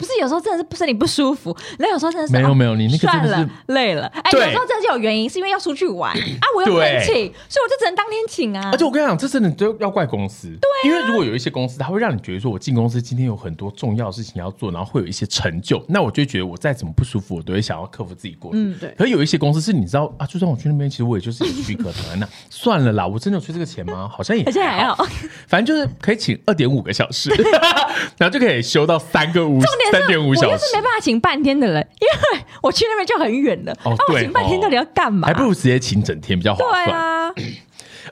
[0.00, 8.70] 不是有时候真的是不身体不舒服，然后有时候真的是哦没有没有你那个真的是算了累了，哎，有时候真的是有原因，是因为要出去玩 啊，我又不能请，所以我就只能当天请啊。
[8.72, 10.48] 而且我跟你讲，这真的都要怪公司。
[10.48, 18.58] 对、因为如果有一些公司，他会让你觉得说，我进公司今天有很多重要的事情要做，然后会有一些成就，那我就觉得我再怎么不舒服，我都会想要克服自己过去。
[18.58, 24.08] 嗯对可是有一些公司是你知道啊，就算我去那边，其实我也就是有许可躺在那， 算了啦，我真的有缺这个钱吗？
[24.10, 25.06] 好像也好像还好好，
[25.46, 27.30] 反正就是可以请二点五个小时，
[28.16, 30.76] 然后就可以休到三个五重点三点五小时我又是。
[30.76, 33.72] 没办法请半天的人，因为我去那边就很远了。
[33.84, 35.28] 哦对哦请半天到底要干嘛？
[35.28, 36.98] 还不如直接请整天比较划对算。
[36.98, 37.34] 啊，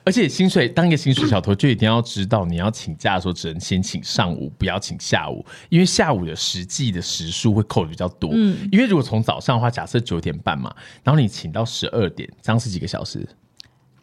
[0.03, 8.31] 而且薪水当一个薪水小偷，就一定要知道你要请假的时候，只能先请上午，不要请下午，因为下午的实际的时数会扣的比较多。
[8.33, 13.27] 嗯，因为如果从早上的话，假设九点半嘛，然后你请到十二点，这样是几个小时？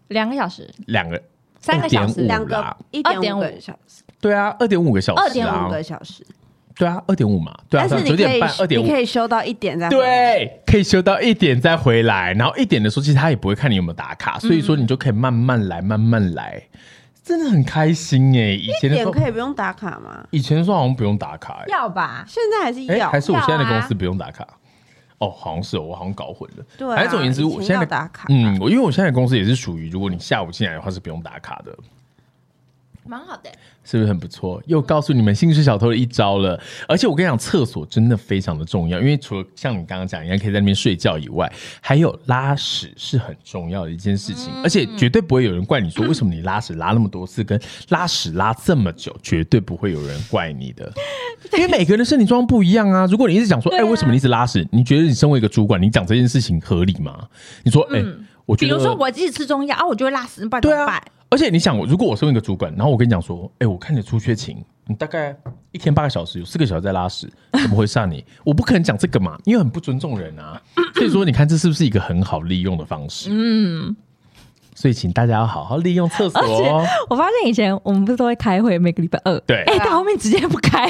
[0.09, 1.21] 两个小时，两个。
[1.59, 6.25] 三个小时2.5两个一点五个小时，对啊，二点五个小时、啊，二点五个小时，
[6.79, 16.63] 对啊，二点五嘛，对啊，但是九点半，二点五你可，以休到一点再回来，对，可以休到一点再回来，然后一点的时候，其实他也不会看你有没有打卡，所以说你就可以慢慢来，慢慢来，
[17.25, 18.55] 真的很开心耶！
[18.55, 20.23] 以前的时点候，可以不用打卡吗？
[20.31, 22.25] 以前的时候好像不用打卡，哎，要吧？
[22.29, 24.47] 现在还是哎，要还是我现在的公司不用打卡。
[25.19, 26.65] 哦，好像是哦，我好像搞混了。
[26.77, 31.75] 对啊反正总而言之，我现在打卡嗯，我因为我现在的公司也是属于，如果你下午进来的话是不用打卡的。
[33.09, 33.51] 蛮好的。
[33.85, 34.61] 是不是很不错？
[34.67, 36.61] 又告诉你们薪水小偷的一招了。
[36.89, 44.53] 而且我跟你讲，厕所真的非常的重要，因为除了像你刚刚讲一样可以在那边睡觉以外，还有拉屎是很重要的一件事情。
[44.65, 50.93] 而且绝对不会有人怪你说为什么你拉屎拉那么多次，跟拉屎拉这么久，绝对不会有人怪你的。
[51.57, 53.07] 因为每个人的身体状况不一样啊。
[53.07, 54.67] 如果你一直讲说，哎、为什么你一直拉屎？
[54.73, 57.29] 你觉得你身为一个主管，你讲这件事情合理吗？
[57.63, 58.03] 你说，哎、
[58.47, 65.37] 我觉得，比如说我自己吃中药啊，我就会拉屎，不然怎对啊么办？，而且你想，如果我身为一个主管，然后我跟你讲说，哎、我看你出缺勤，你大概
[65.73, 68.25] 一天八个小时，有四个小时在拉屎， 怎么会上你？
[68.45, 70.61] 我不可能讲这个嘛，因为很不尊重人啊。
[70.95, 73.29] 所以说，你看这是不是一个很好利用的方式？
[73.33, 73.97] 嗯。
[74.77, 76.87] 所以，请大家要好好利用厕所哦。
[77.09, 80.89] 我发现以前我们不是都会开会，每个礼拜二，对哎，到后面直接不开，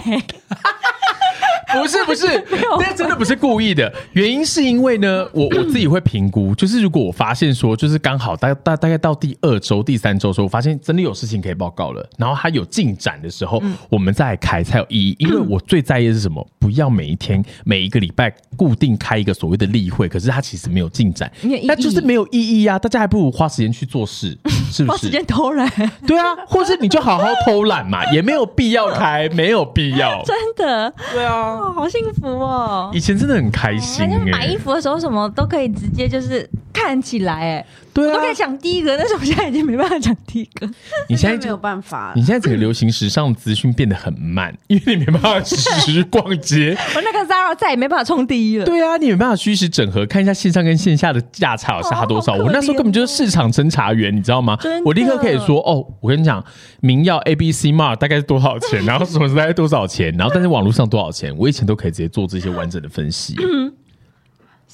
[1.72, 2.26] 不是不是，
[2.80, 3.92] 那真的不是故意的。
[4.12, 15.16] 原因是因为呢，我我自己会评估， 就是如果我发现说，就是刚好大大大概到第二周、第三周的时候，我发现真的有事情可以报告了，然后它有进展的时候，我们再开才有意义。
[15.22, 16.44] 因为我最在意的是什么？
[16.58, 21.30] 不要每一天、每一个礼拜固定开一个所谓的例会，可是它其实没有进展
[21.64, 22.76] 那就是没有意义啊！
[22.78, 24.36] 大家还不如花时间去做事，
[24.72, 24.90] 是不是？
[24.92, 25.68] 花时间偷懒，
[26.06, 30.22] 对啊，或是你就好好偷懒嘛， 也没有必要开，没有必要。
[30.24, 31.32] 真的，对啊。
[31.58, 32.90] 哦，好幸福哦。
[32.92, 40.68] 以前真的很开心欸，哦买衣服的时候，什么都可以直接就是看起来，哎，对啊我都可以，讲第一个，但是我现在已经没办法讲第一个。
[41.08, 46.76] 你现在没有办法你现在整个流行时尚资讯变得很慢，因为你没办法实时逛街。
[46.94, 48.66] 我那个 Zara 再也没办法冲第一了。
[48.66, 52.34] 对啊，你没办法虚实整合，看一下线上跟线下的价差有差多少。
[52.34, 54.58] 我那时候根本就是市场侦查员，你知道吗？
[54.84, 56.44] 我立刻可以说哦，我跟你讲，
[56.80, 63.34] 名耀 A B C Mart 大概是多少钱，然后什么大概多少钱，然后但是网络上多少钱，我以前都可以直接做这些完整的分析。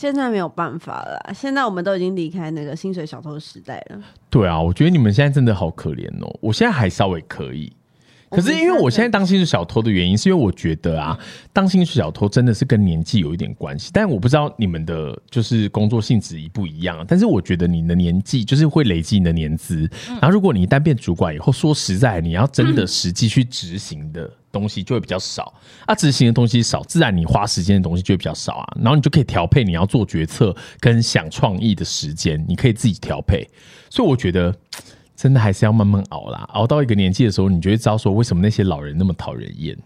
[0.02, 4.00] 现在没有办法了，现在我们都已经离开那个薪水小偷时代了。
[4.28, 6.36] 对啊，我觉得你们现在真的好可怜哦。
[6.40, 7.72] 我现在还稍微可以，
[8.32, 11.18] 可是因为我现在当薪水小偷的原因，是因为我觉得啊，
[11.52, 13.90] 当薪水小偷真的是跟年纪有一点关系。
[13.92, 19.88] 但我不知道你们的就是工作性质一不一样，但是我觉得你的年纪就是会累积你的年资。
[20.08, 25.52] 然后如果你一旦变主管以后，说实在，你要真的实际去执行的东西就会比较少。
[25.84, 28.66] 啊，执行的东西少，自然你花时间的东西就会比较少啊。
[28.76, 33.46] 然后你就可以调配你要做决策跟想创意的时间，你可以自己调配。
[33.90, 34.54] 所以我觉得。
[35.22, 39.78] 真的还是要慢慢熬啦，熬到一个年纪的时候，你就会知道说为什么那些老人那么讨人厌。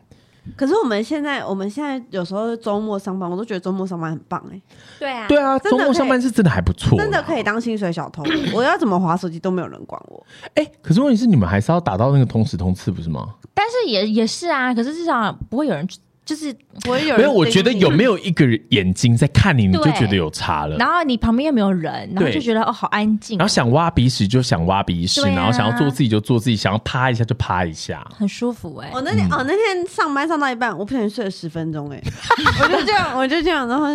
[0.57, 4.59] 可是我们现在，我们现在有时候周末上班，我都觉得周末上班很棒哎、
[4.99, 7.43] 对啊，对啊，周末上班是真的还不错，真的可以。
[7.43, 8.25] 当薪水小偷。
[8.55, 10.27] 我要怎么划手机都没有人管我。
[10.55, 13.35] 哎、可是问题是你们还是要打到那个通时通次，不是吗？
[13.53, 15.87] 但是也也是啊，可是至少不会有人
[16.27, 18.19] 就是，不会有人没有，我觉得有没有？
[18.19, 20.77] 一个人眼睛在看你，你就觉得有差了。
[20.77, 28.05] 然后你旁边又没有人，然后对就觉得哦好安静然，后想挖鼻屎就想挖鼻屎，啊然后想要做自己就做自己，想要趴一下就趴一下。
[28.13, 32.03] 很舒服哎、我那天哦，那天上班上到一半，我不小心睡了十分钟，哎，
[32.61, 33.95] 我就这样，我就这样，然后就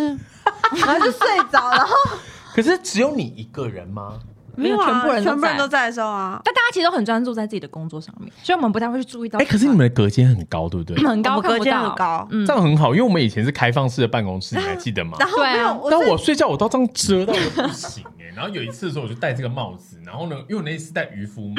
[0.86, 1.20] 然后就睡
[1.52, 1.94] 着，然后
[2.56, 4.18] 可是只有你一个人吗？
[4.56, 9.38] 没有啊全部人都全部人在都在的时候啊，但大家其实都很专注在自己的工作上面，所以我们不太会去注意到。
[9.38, 11.06] 哎，可是你们的隔间很高，对不对？
[11.06, 15.16] 很高，隔间很高嗯这，样很好，因为我们以前是开放式的办公室，你还 记得吗？
[15.18, 21.54] 然后没有，是但我睡觉我都这样遮到我不行哎、然后有一次的时候我就戴这个帽子，然后呢，因为我那一次戴渔夫帽，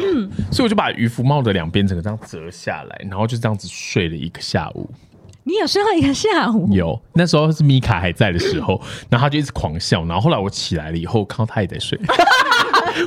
[0.51, 4.89] 所以我就把渔夫帽的两边整个这样折下来，然后就这样子睡了一个下午。
[5.45, 8.79] 你有睡到一个下午，有那时候是米卡还在的时候，
[9.09, 11.99] 然后他就一直狂笑，然后后来我起来了以后，看到他也在睡。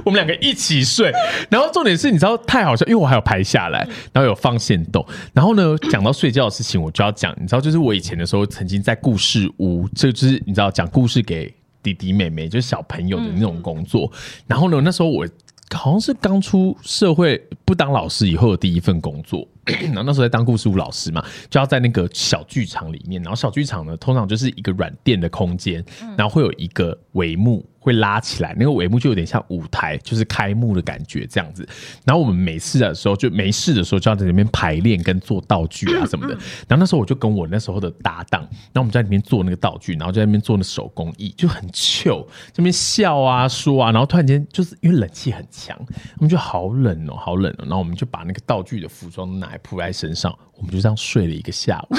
[0.04, 1.12] 我们两个一起睡，
[1.50, 14.10] 然后重点是，你知道太好笑，因为我还有拍下来，然后有放线动，然后呢，讲到睡觉的事情，我就要讲，你知道，就是我以前的时候曾经在故事屋，这就是你知道讲故事给弟弟妹妹，就是小朋友的那种工作，
[14.46, 15.26] 然后呢，那时候我。
[15.74, 21.20] 好像是刚出社会不当老师以后的第一份工作， 然后那时候在当故事屋老师嘛，
[21.50, 25.84] 就要在那个小剧场里面，然后小剧场呢，通常就是一个软垫的空间，
[26.16, 31.64] 然后会有一个帷幕会拉起来，那个帷幕就有点像舞台，就是开幕的感觉这样子。
[32.04, 36.34] 然后我们没事的时候，就没事的时候就要在里面排练跟做道具啊什么的。
[36.66, 45.78] 然后那时候我就跟我那时候的搭档，然后我们在里面做那个道具，然后就在那边做那手工艺，就很糗，这边笑啊说啊，然后突然间就是因为冷气很强，
[46.16, 51.96] 我们就好冷哦，好冷哦，然后我们就把那个道具的服装拿来铺在身上，我们就这样睡了一个下午。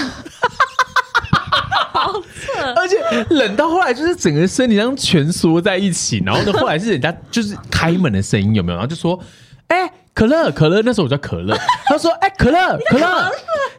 [2.76, 2.98] 而且
[3.30, 8.78] 冷到后来就是整个身体这样蜷缩在一起，然后呢，后来是人家就是开门的声音有没有？
[8.78, 9.20] 然后就说
[9.68, 13.32] ：“哎、可乐，可乐。”那时候我叫可乐， 他说：“哎、可乐，可乐。”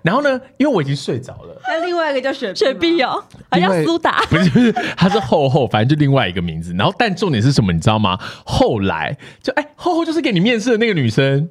[0.03, 6.73] 然后呢，因为我已经睡着了，那另外一个叫雪雪碧哦，哦，还叫苏打， 不是不是，他是厚厚，反正就另外一个名字。
[6.75, 8.19] 然后，但重点是什么，你知道吗？
[8.45, 11.49] 后来就哎，厚厚就是给你面试的那个女生，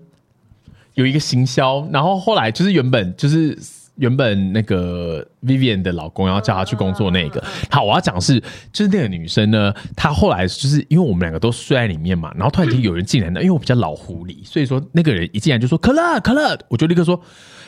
[0.94, 3.58] 有一个行销，然后后来就是原本就是。
[3.98, 8.40] 原本那个 Vivian 的老公要叫她去工作那个，好，我要讲的是，
[8.72, 17.22] 就是那个女生呢，她后来就是因为我们两个都睡在里面嘛，然后突然间有人进来了，因为我比较老狐狸，所以说那个人一进来就说可乐可乐，我就立刻说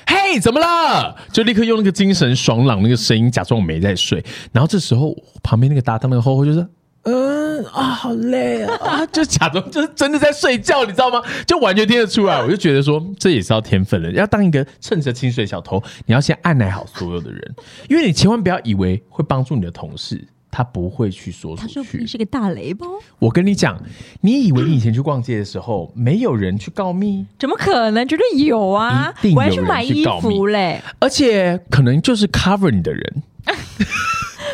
[0.08, 1.16] 嘿，怎么了？
[1.32, 4.24] 就立刻用那个精神爽朗那个声音，假装我没在睡。
[4.52, 6.68] 然后这时候旁边那个搭档那个后后就说
[7.10, 11.22] ：“嗯啊，好累啊！” 啊就假装就是真的在睡觉，你知道吗？
[11.48, 12.42] 就完全听得出来。
[12.42, 14.12] 我就觉得说，这也是要天分了。
[14.12, 17.56] 要当一个趁着清水小偷，你要先按耐好所有的人，
[17.90, 20.28] 因为你千万不要以为会帮助你的同事。
[20.52, 22.08] 他不会去说出去他说你。
[22.08, 22.88] 是个大雷包，
[23.20, 23.80] 我跟你讲，
[24.22, 28.08] 你以为你以前去逛街的时候，没有人去告密，怎么可能？
[28.08, 29.32] 绝对有啊一定！
[29.34, 33.24] 有我还去人买衣去告密服嘞，而且可能就是 cover 你的人。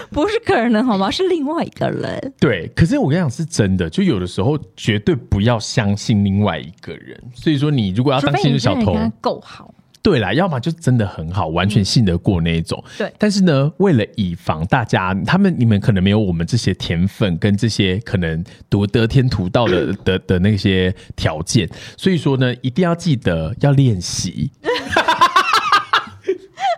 [0.12, 1.10] 不是个人的好吗？
[1.12, 2.34] 是另外一个人。
[2.40, 7.22] 对，可是我跟你讲是真的，就有的时候绝对不要相信另外一个人。
[7.34, 12.84] 所以说，你如果要当除非你新手小偷够好，对啦，要么就真的很好，完全信得过那一种。
[12.98, 24.52] 对但是呢，为了以防大家，他们你们可能没有我们这些天分跟这些可能读得天独道的 的的那些条件，所以说呢，一定要记得要练习。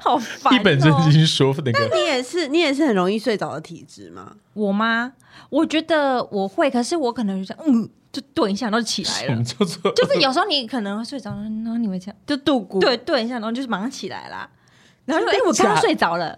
[0.07, 0.55] 好烦、哦。
[0.55, 4.33] 一本正经说那个，你也是你也是很容易睡着的体质吗？
[4.53, 5.13] 我吗？
[5.49, 9.43] 我觉得我会，可是我可能就这样，嗯，就顿一下，然后就起来了。
[9.43, 14.49] 叫做就是有时候你可能会睡着，然后你会这样，就度过对，顿一下，然后就是马上起来啦。
[15.05, 16.37] 然后就哎、我刚刚睡着了，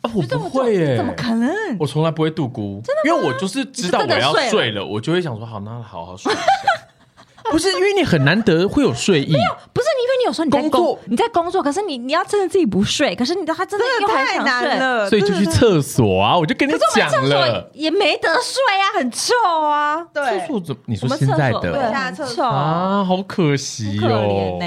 [0.00, 0.10] 啊？
[0.14, 1.50] 我这不会耶，怎么可能？
[1.78, 6.42] 我从来不会度孤，真的，因为我就是知道我要睡了，我就会想说好，那好好睡一下。
[7.52, 9.32] 不是因为你很难得会有睡意，
[9.72, 16.36] 不是，因为你有时候你在工作你在工作，可是你你要真的自己不睡，可是你他真的又真的太很想睡难，了，所以就去厕所啊！
[16.36, 20.02] 我就跟你讲厕所了，也没得睡啊，很臭啊。
[20.14, 20.80] 对厕所怎么？
[20.86, 24.58] 你我说现在的下厕所很臭，啊，好可惜可哦？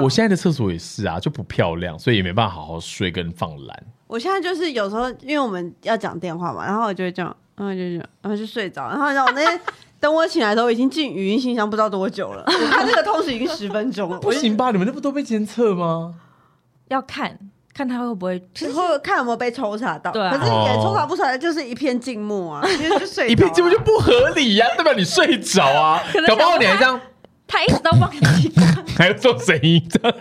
[0.00, 3.82] 我现在的厕所也是啊，就不漂亮，所以也没办法好好睡跟放懒。
[4.06, 9.60] 我现在就是有时候，因为我们要讲电话嘛，然后我就会这样，然后就这样，然后就睡着，然后让我那天
[10.02, 14.72] 等我起来的时候，已经进语音信箱不知道多久了， 我看这个通知已经十分钟了，不行吧？
[14.72, 16.16] 你们那不都被监测吗？
[16.88, 17.38] 要看
[17.72, 27.00] 看他会不会，其实我会看有没有被抽查到，对啊可是也抽查不出来，就是一片静默啊，其实就睡着了一片静默就不合理呀、代表你睡着啊 可，能搞不好你还这样，
[27.46, 28.84] 他一直都忘记关。
[28.98, 30.18] 还要做声音这样。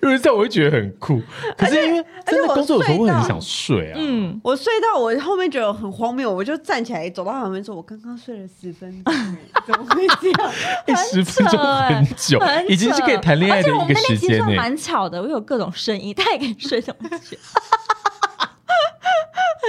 [0.00, 1.20] 如果是这样，我会觉得很酷。
[1.56, 3.96] 可是因为真的工作有时候会很想睡啊。
[3.98, 9.14] 嗯，我睡到我后面觉得很荒谬，我就站起来走到他旁边说：“我刚刚睡了十分钟，
[9.66, 10.52] 怎么会这样
[10.86, 14.54] 欸，十分钟很久，很已经是可以谈恋爱的一个时间呢。
[14.56, 17.36] 蛮吵的，我有各种声音，他也可以睡这种觉。？”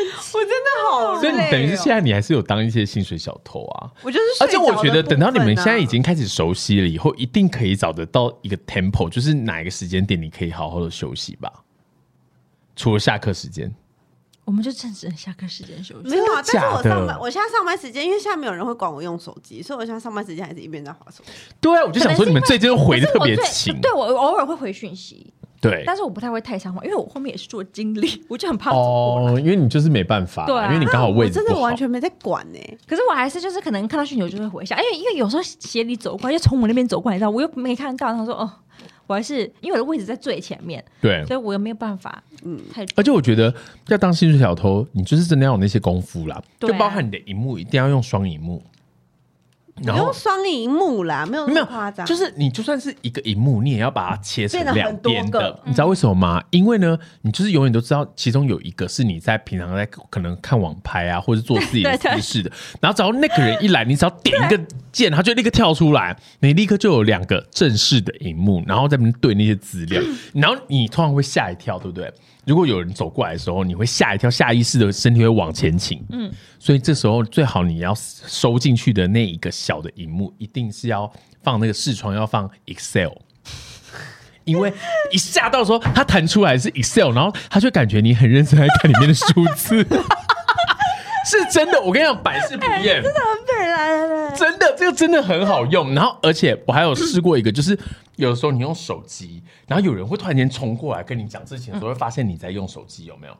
[0.33, 3.91] 我真的好累、哦，所以你等于是现在你还是有当一些薪水小偷啊。
[4.03, 11.51] 我就是而且我觉得等到你们现在已经开始熟悉了以后，一定可以找得到一个 tempo，就是哪一个时间点你可以好好的休息吧。
[12.75, 13.73] 除了下课时间，
[14.45, 16.09] 我们就正值下课时间休息。
[16.09, 21.31] 没有啊，但是我上班，我现在上班时间，因为现在没有人会管我用手机，所以我现在上班时间还是一边在划手机。
[21.59, 29.33] 对啊，我就想说你们最近回的特别勤对我偶尔会回讯息，对，但是我不太会太长话，因为我后面也是做经理， 我就很怕走过来。
[29.33, 30.67] 哦，因为你就是没办法，对啊。
[30.67, 38.49] 因为你刚好位我真的置不好完全没在管呢、可是我还是就是可能看到讯息我就会回一下，因为因为有时候鞋里走过来，就从我那边走过来，你知道我又没看到，他说哦，
[39.07, 41.25] 我还是因为我的位置在最前面，对。
[41.25, 43.53] 所以我又没有办法，嗯，太而且我觉得
[43.87, 46.73] 要当薪水小偷，你就是真的要有那些功夫啦，对啊。
[46.73, 48.61] 就包含你的荧幕一定要用双荧幕，
[49.77, 55.59] 不然后用双荧幕啦，没有那没有么夸张，就是你就算是一个荧幕，你也要把它切成两边的。
[55.65, 56.43] 你知道为什么吗？
[56.49, 62.51] 因为呢，你就是永远都知道，其中有一个是你在平常在可能看网拍啊，或者做自己的 对对私事的。
[62.81, 64.59] 然后只要那个人一来，你只要点一个
[64.97, 70.01] 键，他就立刻跳出来，你立刻就有两个正式的荧幕，然后在那边对那些资料，
[70.33, 72.11] 然后你通常会吓一跳，对不对？
[72.45, 76.03] 如果有人走过来的时候，你会吓一跳，下意识的身体会往前倾。
[76.09, 81.11] 嗯，所以这时候最好你要收进去的那一个小的荧幕，一定是要
[81.43, 83.11] 放那个视窗，要放 Excel。
[84.45, 84.71] 因为
[85.11, 89.25] 一下到时候它弹出来是 Excel，然后他就感觉你很认真在看里面的数
[89.57, 89.85] 字，
[91.29, 91.81] 是真的。
[91.81, 93.11] 我跟你讲，百试不厌，对
[93.77, 95.93] 来来来，真的，这个真的很好用。
[95.93, 97.77] 然后，而且我还有试过一个，就是
[98.15, 103.37] 有的时候你用手机，然后有人会突然间冲过来跟你讲事情的时候，会发现你在用手机，有没有？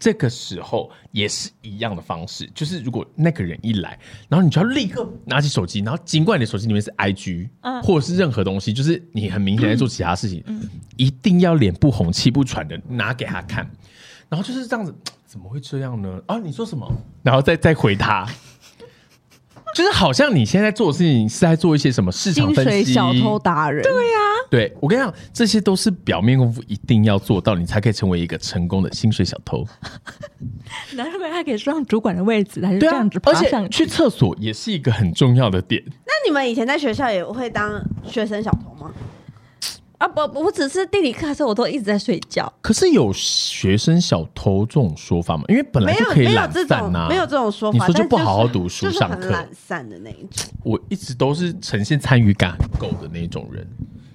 [0.00, 3.98] 这个时候也是一样的方式，就是如果那个人一来，
[4.28, 7.48] 然后你就要立刻拿起手机，然后尽管你的手机里面是 IG，、
[7.82, 10.44] 或者是任何东西，就是你很明显在做其他事情，
[10.96, 13.68] 一定要脸不红气不喘的拿给他看，
[14.28, 14.94] 然后就是这样子，
[15.26, 16.22] 怎么会这样呢？
[16.26, 16.88] 啊，你说什么？
[17.24, 18.24] 然后再再回他。
[19.78, 24.18] 就是好像你现在做的事情是在做一些什么市场薪分析，水小偷达人，对呀、
[24.50, 29.64] 对我跟你讲，这些都是表面功夫，一定要做到，你才可以成为一个成功的薪水小偷。
[30.96, 33.84] 难怪他可以上主管的位置，他就对啊这样子，爬而且上去。
[33.84, 35.80] 去厕所也是一个很重要的点。
[35.86, 38.90] 那你们以前在学校也会当学生小偷吗？
[39.98, 42.50] 啊不，我只是地理课的时候，我都一直在睡觉。
[42.62, 45.42] 可是有学生小偷这种说法吗？
[45.48, 50.48] 因为本来就可以懒散呐、种没有这种说法，你说就不好好读书就是上课很懒散的那一种。
[50.62, 53.66] 我一直都是呈现参与感很够的那种人。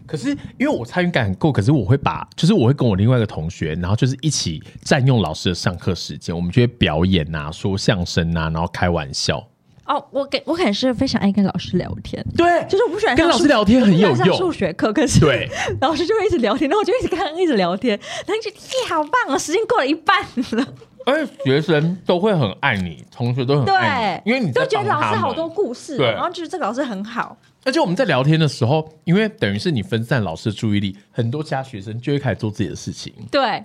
[0.05, 9.45] 可是因为我参与感很够，可是我会把，就是我会跟我另外一个同学，然后就是一起占用老师的上课时间，我们就会表演呐、说相声呐、然后开玩笑。
[9.85, 15.49] 哦，我给我可能是非常爱跟老师聊天，对，就是我不喜欢跟老师聊天很有用数学课，可是对
[15.81, 20.67] 老师就会一直聊天，然后我就一直跟他一直聊天，然后就耶，好棒哦，时间过了一半了，
[21.05, 33.13] 而且学生都会很爱你，同学都很爱，你，因为你在就觉得老师好多故事然后就是这个老师很好，而且我们在聊天的时候，因为等于是你分散老师的注意力，很多其他学生就会开始做自己的事情。
[33.29, 33.61] 对，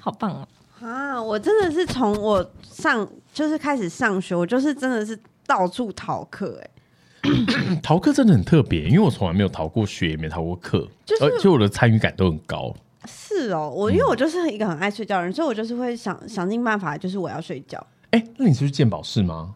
[0.00, 5.16] 好棒哦，啊，我真的是从我上就是开始上学，我就是真的是
[5.46, 7.30] 到处逃课、哎，
[7.80, 12.74] 逃课真的很特别，因为我从来没有逃过学，也没逃过课，就是而且我的参与感都很高。
[13.06, 17.86] 是哦，我因为我就是一个很爱睡觉的人，所以我就是会想想尽办法，就是我要睡觉。
[18.10, 19.54] 哎、那你是去健保室吗？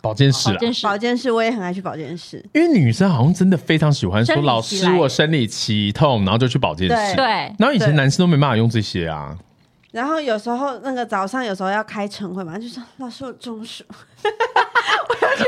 [0.00, 7.16] 保健室啊，保健室保健室我也很爱去保健室，因为女生好像真的非常喜欢说，老师我生理期痛，然后就去保健室。
[7.16, 7.24] 对，
[7.58, 9.36] 然后以前男生都没办法用这些啊。
[9.94, 13.84] 然后有时候那个早上有时候要开晨会嘛，就说老师我中暑，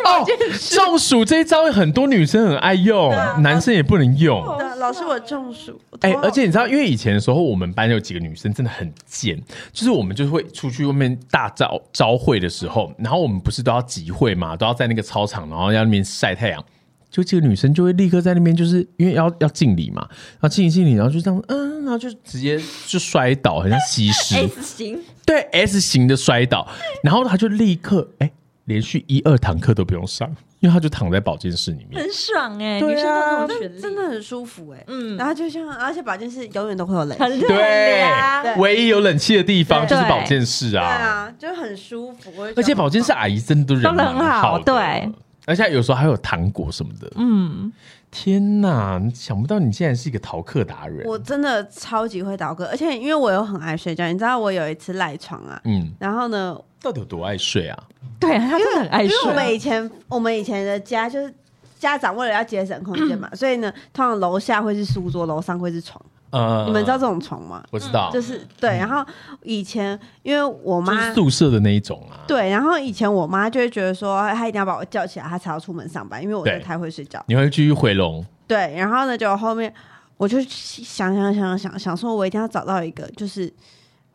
[0.04, 0.24] 哦，
[0.70, 3.10] 中暑这一招很多女生很爱用，
[3.42, 4.40] 男生也不能用。
[4.56, 9.36] 对老师我中暑，我哎、而且你知道，因为以前的时候，我们班有几个女生真的很贱，
[9.72, 16.64] 就是我们就会出去外面大招招会的时候，然后我们不是都要集会嘛，都要在那个操场，然后要那边晒太阳。
[17.10, 26.66] 就这个女生就会立刻在那边，就是因为要要敬礼嘛，然后敬一敬礼，然后就这样，嗯，然后就直接就摔倒，很像西施， S 型，对 S 型的摔倒，
[27.02, 28.30] 然后她就立刻哎、
[28.64, 30.28] 连续一二堂课都不用上，
[30.60, 32.02] 因为她就躺在保健室里面。
[32.02, 33.46] 很爽哎，对啊
[33.80, 35.16] 真的很舒服哎、嗯。
[35.16, 40.80] 然后就像而且保健室永远都会有冷气，对唯一有冷气的地方就是保健室啊。
[40.80, 41.06] 对啊。
[41.06, 45.10] 啊，就很舒服，而且保健室阿姨真的都人都很好的对。
[45.46, 47.10] 而且有时候还有糖果什么的。
[47.16, 47.72] 嗯，
[48.10, 51.06] 天哪，想不到你竟然是一个逃课达人。
[51.06, 57.84] 我真的超级会逃课，而且因为我又很爱睡觉，你知道我有一次赖床啊，嗯，然后呢，到底有多爱睡啊？
[58.20, 59.54] 对啊，他真的很爱睡因为我们。
[59.54, 61.32] 以前我们以前的家就是
[61.78, 66.00] 家长为了要节省空间嘛， 所以呢，通常楼下会是书桌，楼上会是床。
[66.36, 67.64] 呃，你们知道这种床吗？
[67.70, 69.04] 我知道，就是对，然后
[69.42, 72.20] 以前因为我就是妈宿舍的那一种啊。
[72.26, 77.24] 对，然后以前我妈就会觉得说，她一定要把我叫起来，她才要出门上班，因为我真的对太会睡觉。
[77.28, 79.72] 你会继续回笼，对，然后呢，就后面
[80.16, 83.52] 我就想想想想想说，我一定要找到一个就是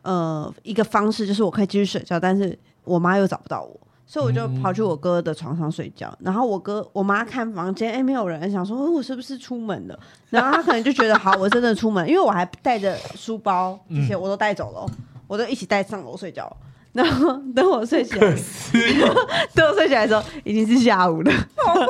[0.02, 3.80] 呃一个方式，就是我可以继续睡觉，但是我妈又找不到我。
[4.06, 9.98] 所以我就跑去我哥的床上睡觉，然后我哥我妈看房间，哎、没有人，想说、哦我是不是出门了？
[10.30, 14.90] 然后他可能就觉得好，我真的出门，因为我还带着书包这些我都带走了哦，
[15.26, 16.54] 我都一起带上楼睡觉。
[16.92, 18.36] 然后等我睡起来，
[19.54, 21.32] 等我睡起来的时候已经是下午了，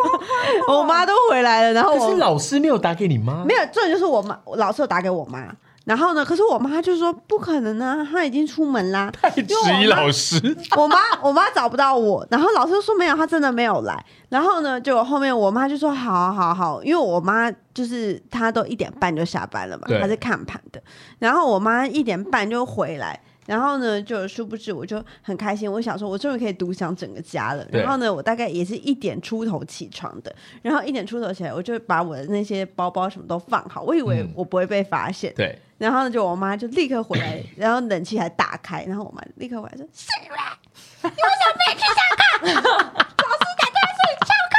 [0.69, 3.45] 我妈都回来了，然后我可是老师没有打给你妈？
[3.45, 5.53] 没有，重点就是我妈，老师有打给我妈，
[5.85, 9.11] 然后呢，可是我妈就说不可能啊，她已经出门啦。
[9.11, 10.41] 太质疑老师。
[10.77, 14.05] 我妈我妈找不到我，然后老师说没有，她真的没有来。
[14.29, 20.83] 然后呢，就后面我妈就说好啊好啊好，因为我妈就是她都一点半就下班了嘛，她是看盘的。
[21.19, 23.21] 然后我妈一点半就回来。
[23.53, 27.63] 然后呢，就殊不知我就很开心，我想说，我终于可以独享整个家了。
[27.71, 35.31] 然后呢，我大概也是一点出头起床的，然后一点出头起来，我就把我的那些包包什么都放好，我以为嗯我不会被发现。
[35.35, 40.59] 对，然后呢，就我妈就立刻回来，然后冷气还打开，然后我妈立刻回来说：“是啦，
[41.03, 42.25] 你为什么没去上课？
[42.41, 44.57] 老师打电话说你翘课，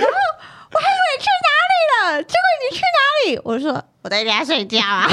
[0.00, 0.16] 然后
[0.72, 5.06] 我还以为你去哪里了，结果你去哪里？”我就说：“我在家睡觉啊。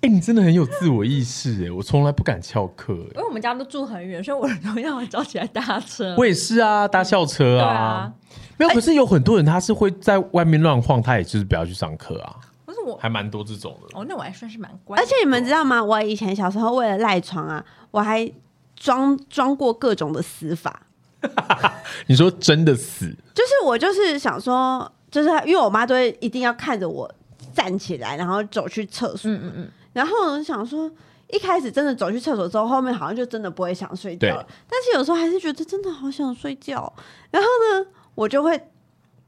[0.00, 3.20] 哎、你真的很有自我意识哎，我从来不敢翘课因哎。
[3.20, 6.14] 为我们家都住很远，所以我都要早起来搭车。
[6.16, 8.12] 我也是啊，搭校车对啊啊，
[8.56, 8.70] 没有。
[8.72, 13.98] 可是有很多人他是会在外面乱晃，他也就是不要去上课啊，不是我，还蛮多这种的。
[13.98, 14.96] 哦，那我还算是蛮”乖。
[14.98, 15.82] 而且你们知道吗？
[15.82, 18.30] 我以前小时候为了赖床啊，我还
[18.76, 20.82] 装装过各种的死法。
[22.06, 27.12] 你说真的死，就是我就是想说，就是因为我妈都会一定要看着我
[27.52, 29.28] 站起来，然后走去厕所。
[29.28, 29.68] 嗯嗯嗯，
[29.98, 30.88] 然后我，想说
[31.28, 34.46] 一开始真的走去厕所之后，后面好像就真的不会想睡觉了。
[34.70, 36.92] 但是有时候还是觉得真的好想睡觉。
[37.32, 38.68] 然后呢，我就会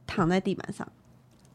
[0.07, 0.87] 躺在地板上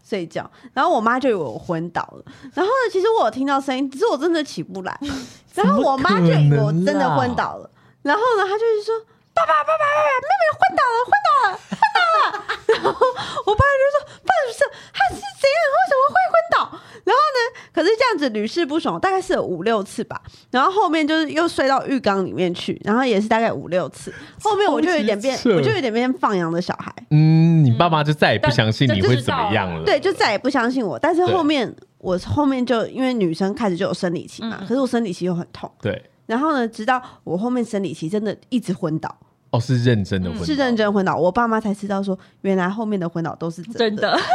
[0.04, 0.52] 睡觉。
[0.74, 2.26] 然后我妈就以为我昏倒了。
[2.54, 5.00] 然后呢，其实我有听到声音，只是我真的起不来。
[5.56, 7.70] 然后我妈就以为我真的昏倒了。
[8.02, 8.94] 然后呢，她就是说
[9.36, 12.24] ：“爸爸，爸爸，爸爸，妹妹昏倒了，昏倒了，昏倒了。”
[12.68, 13.06] 然后
[13.46, 14.64] 我爸就说：“爸不是，
[14.94, 15.60] 他是怎样？
[15.76, 17.40] 为什么会昏倒？”然后呢，
[17.74, 20.20] 可是这样子屡试不爽，大概是有五六次吧。
[20.50, 24.14] 然后后面就是又睡到浴缸里面去，然后也是大概五六次。
[24.42, 26.92] 后面我就有点变我就有点变放羊的小孩。
[27.12, 29.84] 嗯，你爸妈就再也不相信你会怎么样了。
[29.86, 30.98] 对，就再也不相信我。
[30.98, 35.72] 但是后面我后面就因为女生开始就有生理期嘛，嗯可是我生理期又很痛。
[35.82, 39.16] 对，然后呢，直到我后面生理期真的一直昏倒，
[39.52, 43.80] 哦，是认真的昏倒，是认真昏倒，我爸妈才知道说，原来后面的昏倒都是真的。
[43.80, 44.20] 真的。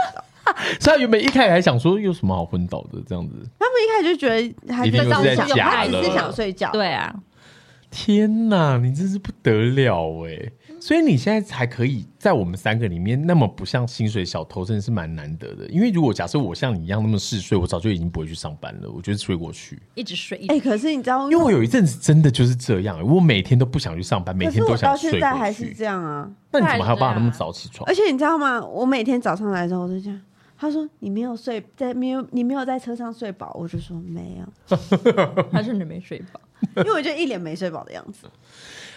[0.81, 3.35] 所以他原本一开始还想说有什么好昏倒的这样子。
[3.59, 6.73] 他们一开始就觉得他一定又是在想假的他只是想睡觉。
[6.73, 7.15] 对啊，
[7.91, 10.51] 天哪，你真是不得了哎！
[10.81, 15.67] 所以你现在才可以在我们三个里面那么不像薪水小偷，真的是蛮难得的。
[15.69, 19.79] 因为如果假设我像你一样那么嗜睡，我早就已经不会去上班了，我就睡过去。
[19.95, 20.39] 一直睡。
[20.39, 25.35] 一直哎、可是你知道，因为我有一阵子真的就是这样，我每天都不想去上班，每可是我天都想到现在。
[25.35, 26.31] 还是这样啊。
[26.51, 27.95] 那你怎么还有办法那么早起床而？
[27.95, 28.65] 且你知道吗？
[28.65, 30.21] 我每天早上来的时候，我就这样。
[30.59, 34.77] 他说：“你没有睡，在没有你没有在车上睡饱。”我就说：“没有。
[35.51, 36.41] 还是你没睡饱？”
[36.77, 38.27] 因为我就一脸没睡饱的样子。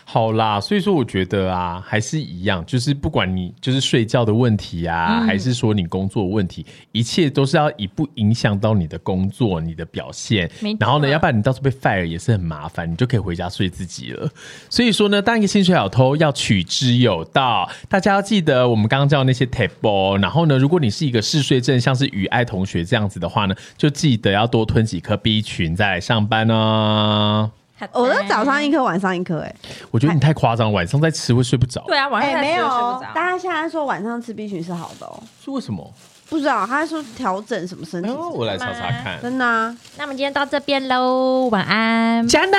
[0.05, 10.49] 好啦，所以说我觉得啊，还是一样，就是不管你就是睡觉的问题啊，嗯还是说你工作的问题，一切都是要以不影响到你的工作、你的表现。
[10.79, 14.29] 然后呢，要不然你到时候被 fire 也是很麻烦，你就可以回家睡自己了。
[14.69, 20.21] 所以说呢，当一个薪水小偷要取之有道，大家要记得我们刚刚教那些 table。
[20.21, 27.51] 然后呢，如果你是一个嗜睡症，像是雨爱同学这样子的话呢，就记得要多吞几颗 B 群再来上班哦。
[27.91, 29.55] 我都早上一颗，晚上一颗、哎，
[29.91, 31.83] 我觉得你太夸张，晚上再吃会睡不着。
[31.87, 33.05] 对啊，晚哎、上没有睡哦不。
[33.05, 33.11] 着。
[33.13, 35.93] 大家现在说晚上吃 B 群是好的哦，是为什么？
[36.29, 39.21] 不知道他说调整什么身体哎什么的，我来查查看。
[39.21, 39.75] 真的、啊。
[39.97, 42.57] 那我们今天到这边喽，晚安，加奶，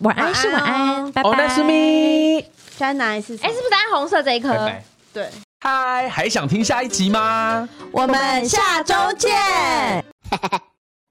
[0.00, 1.30] 晚安是晚晚安安，拜拜。
[1.30, 1.62] 哦，那是。
[1.62, 2.44] 咪，
[2.76, 4.48] 加奶是什哎，么是不是按红色这一颗？
[4.48, 4.84] 拜拜。
[5.14, 5.30] 对，
[5.60, 7.68] 嗨，还想听下一集吗？
[7.92, 9.30] 我们下周见。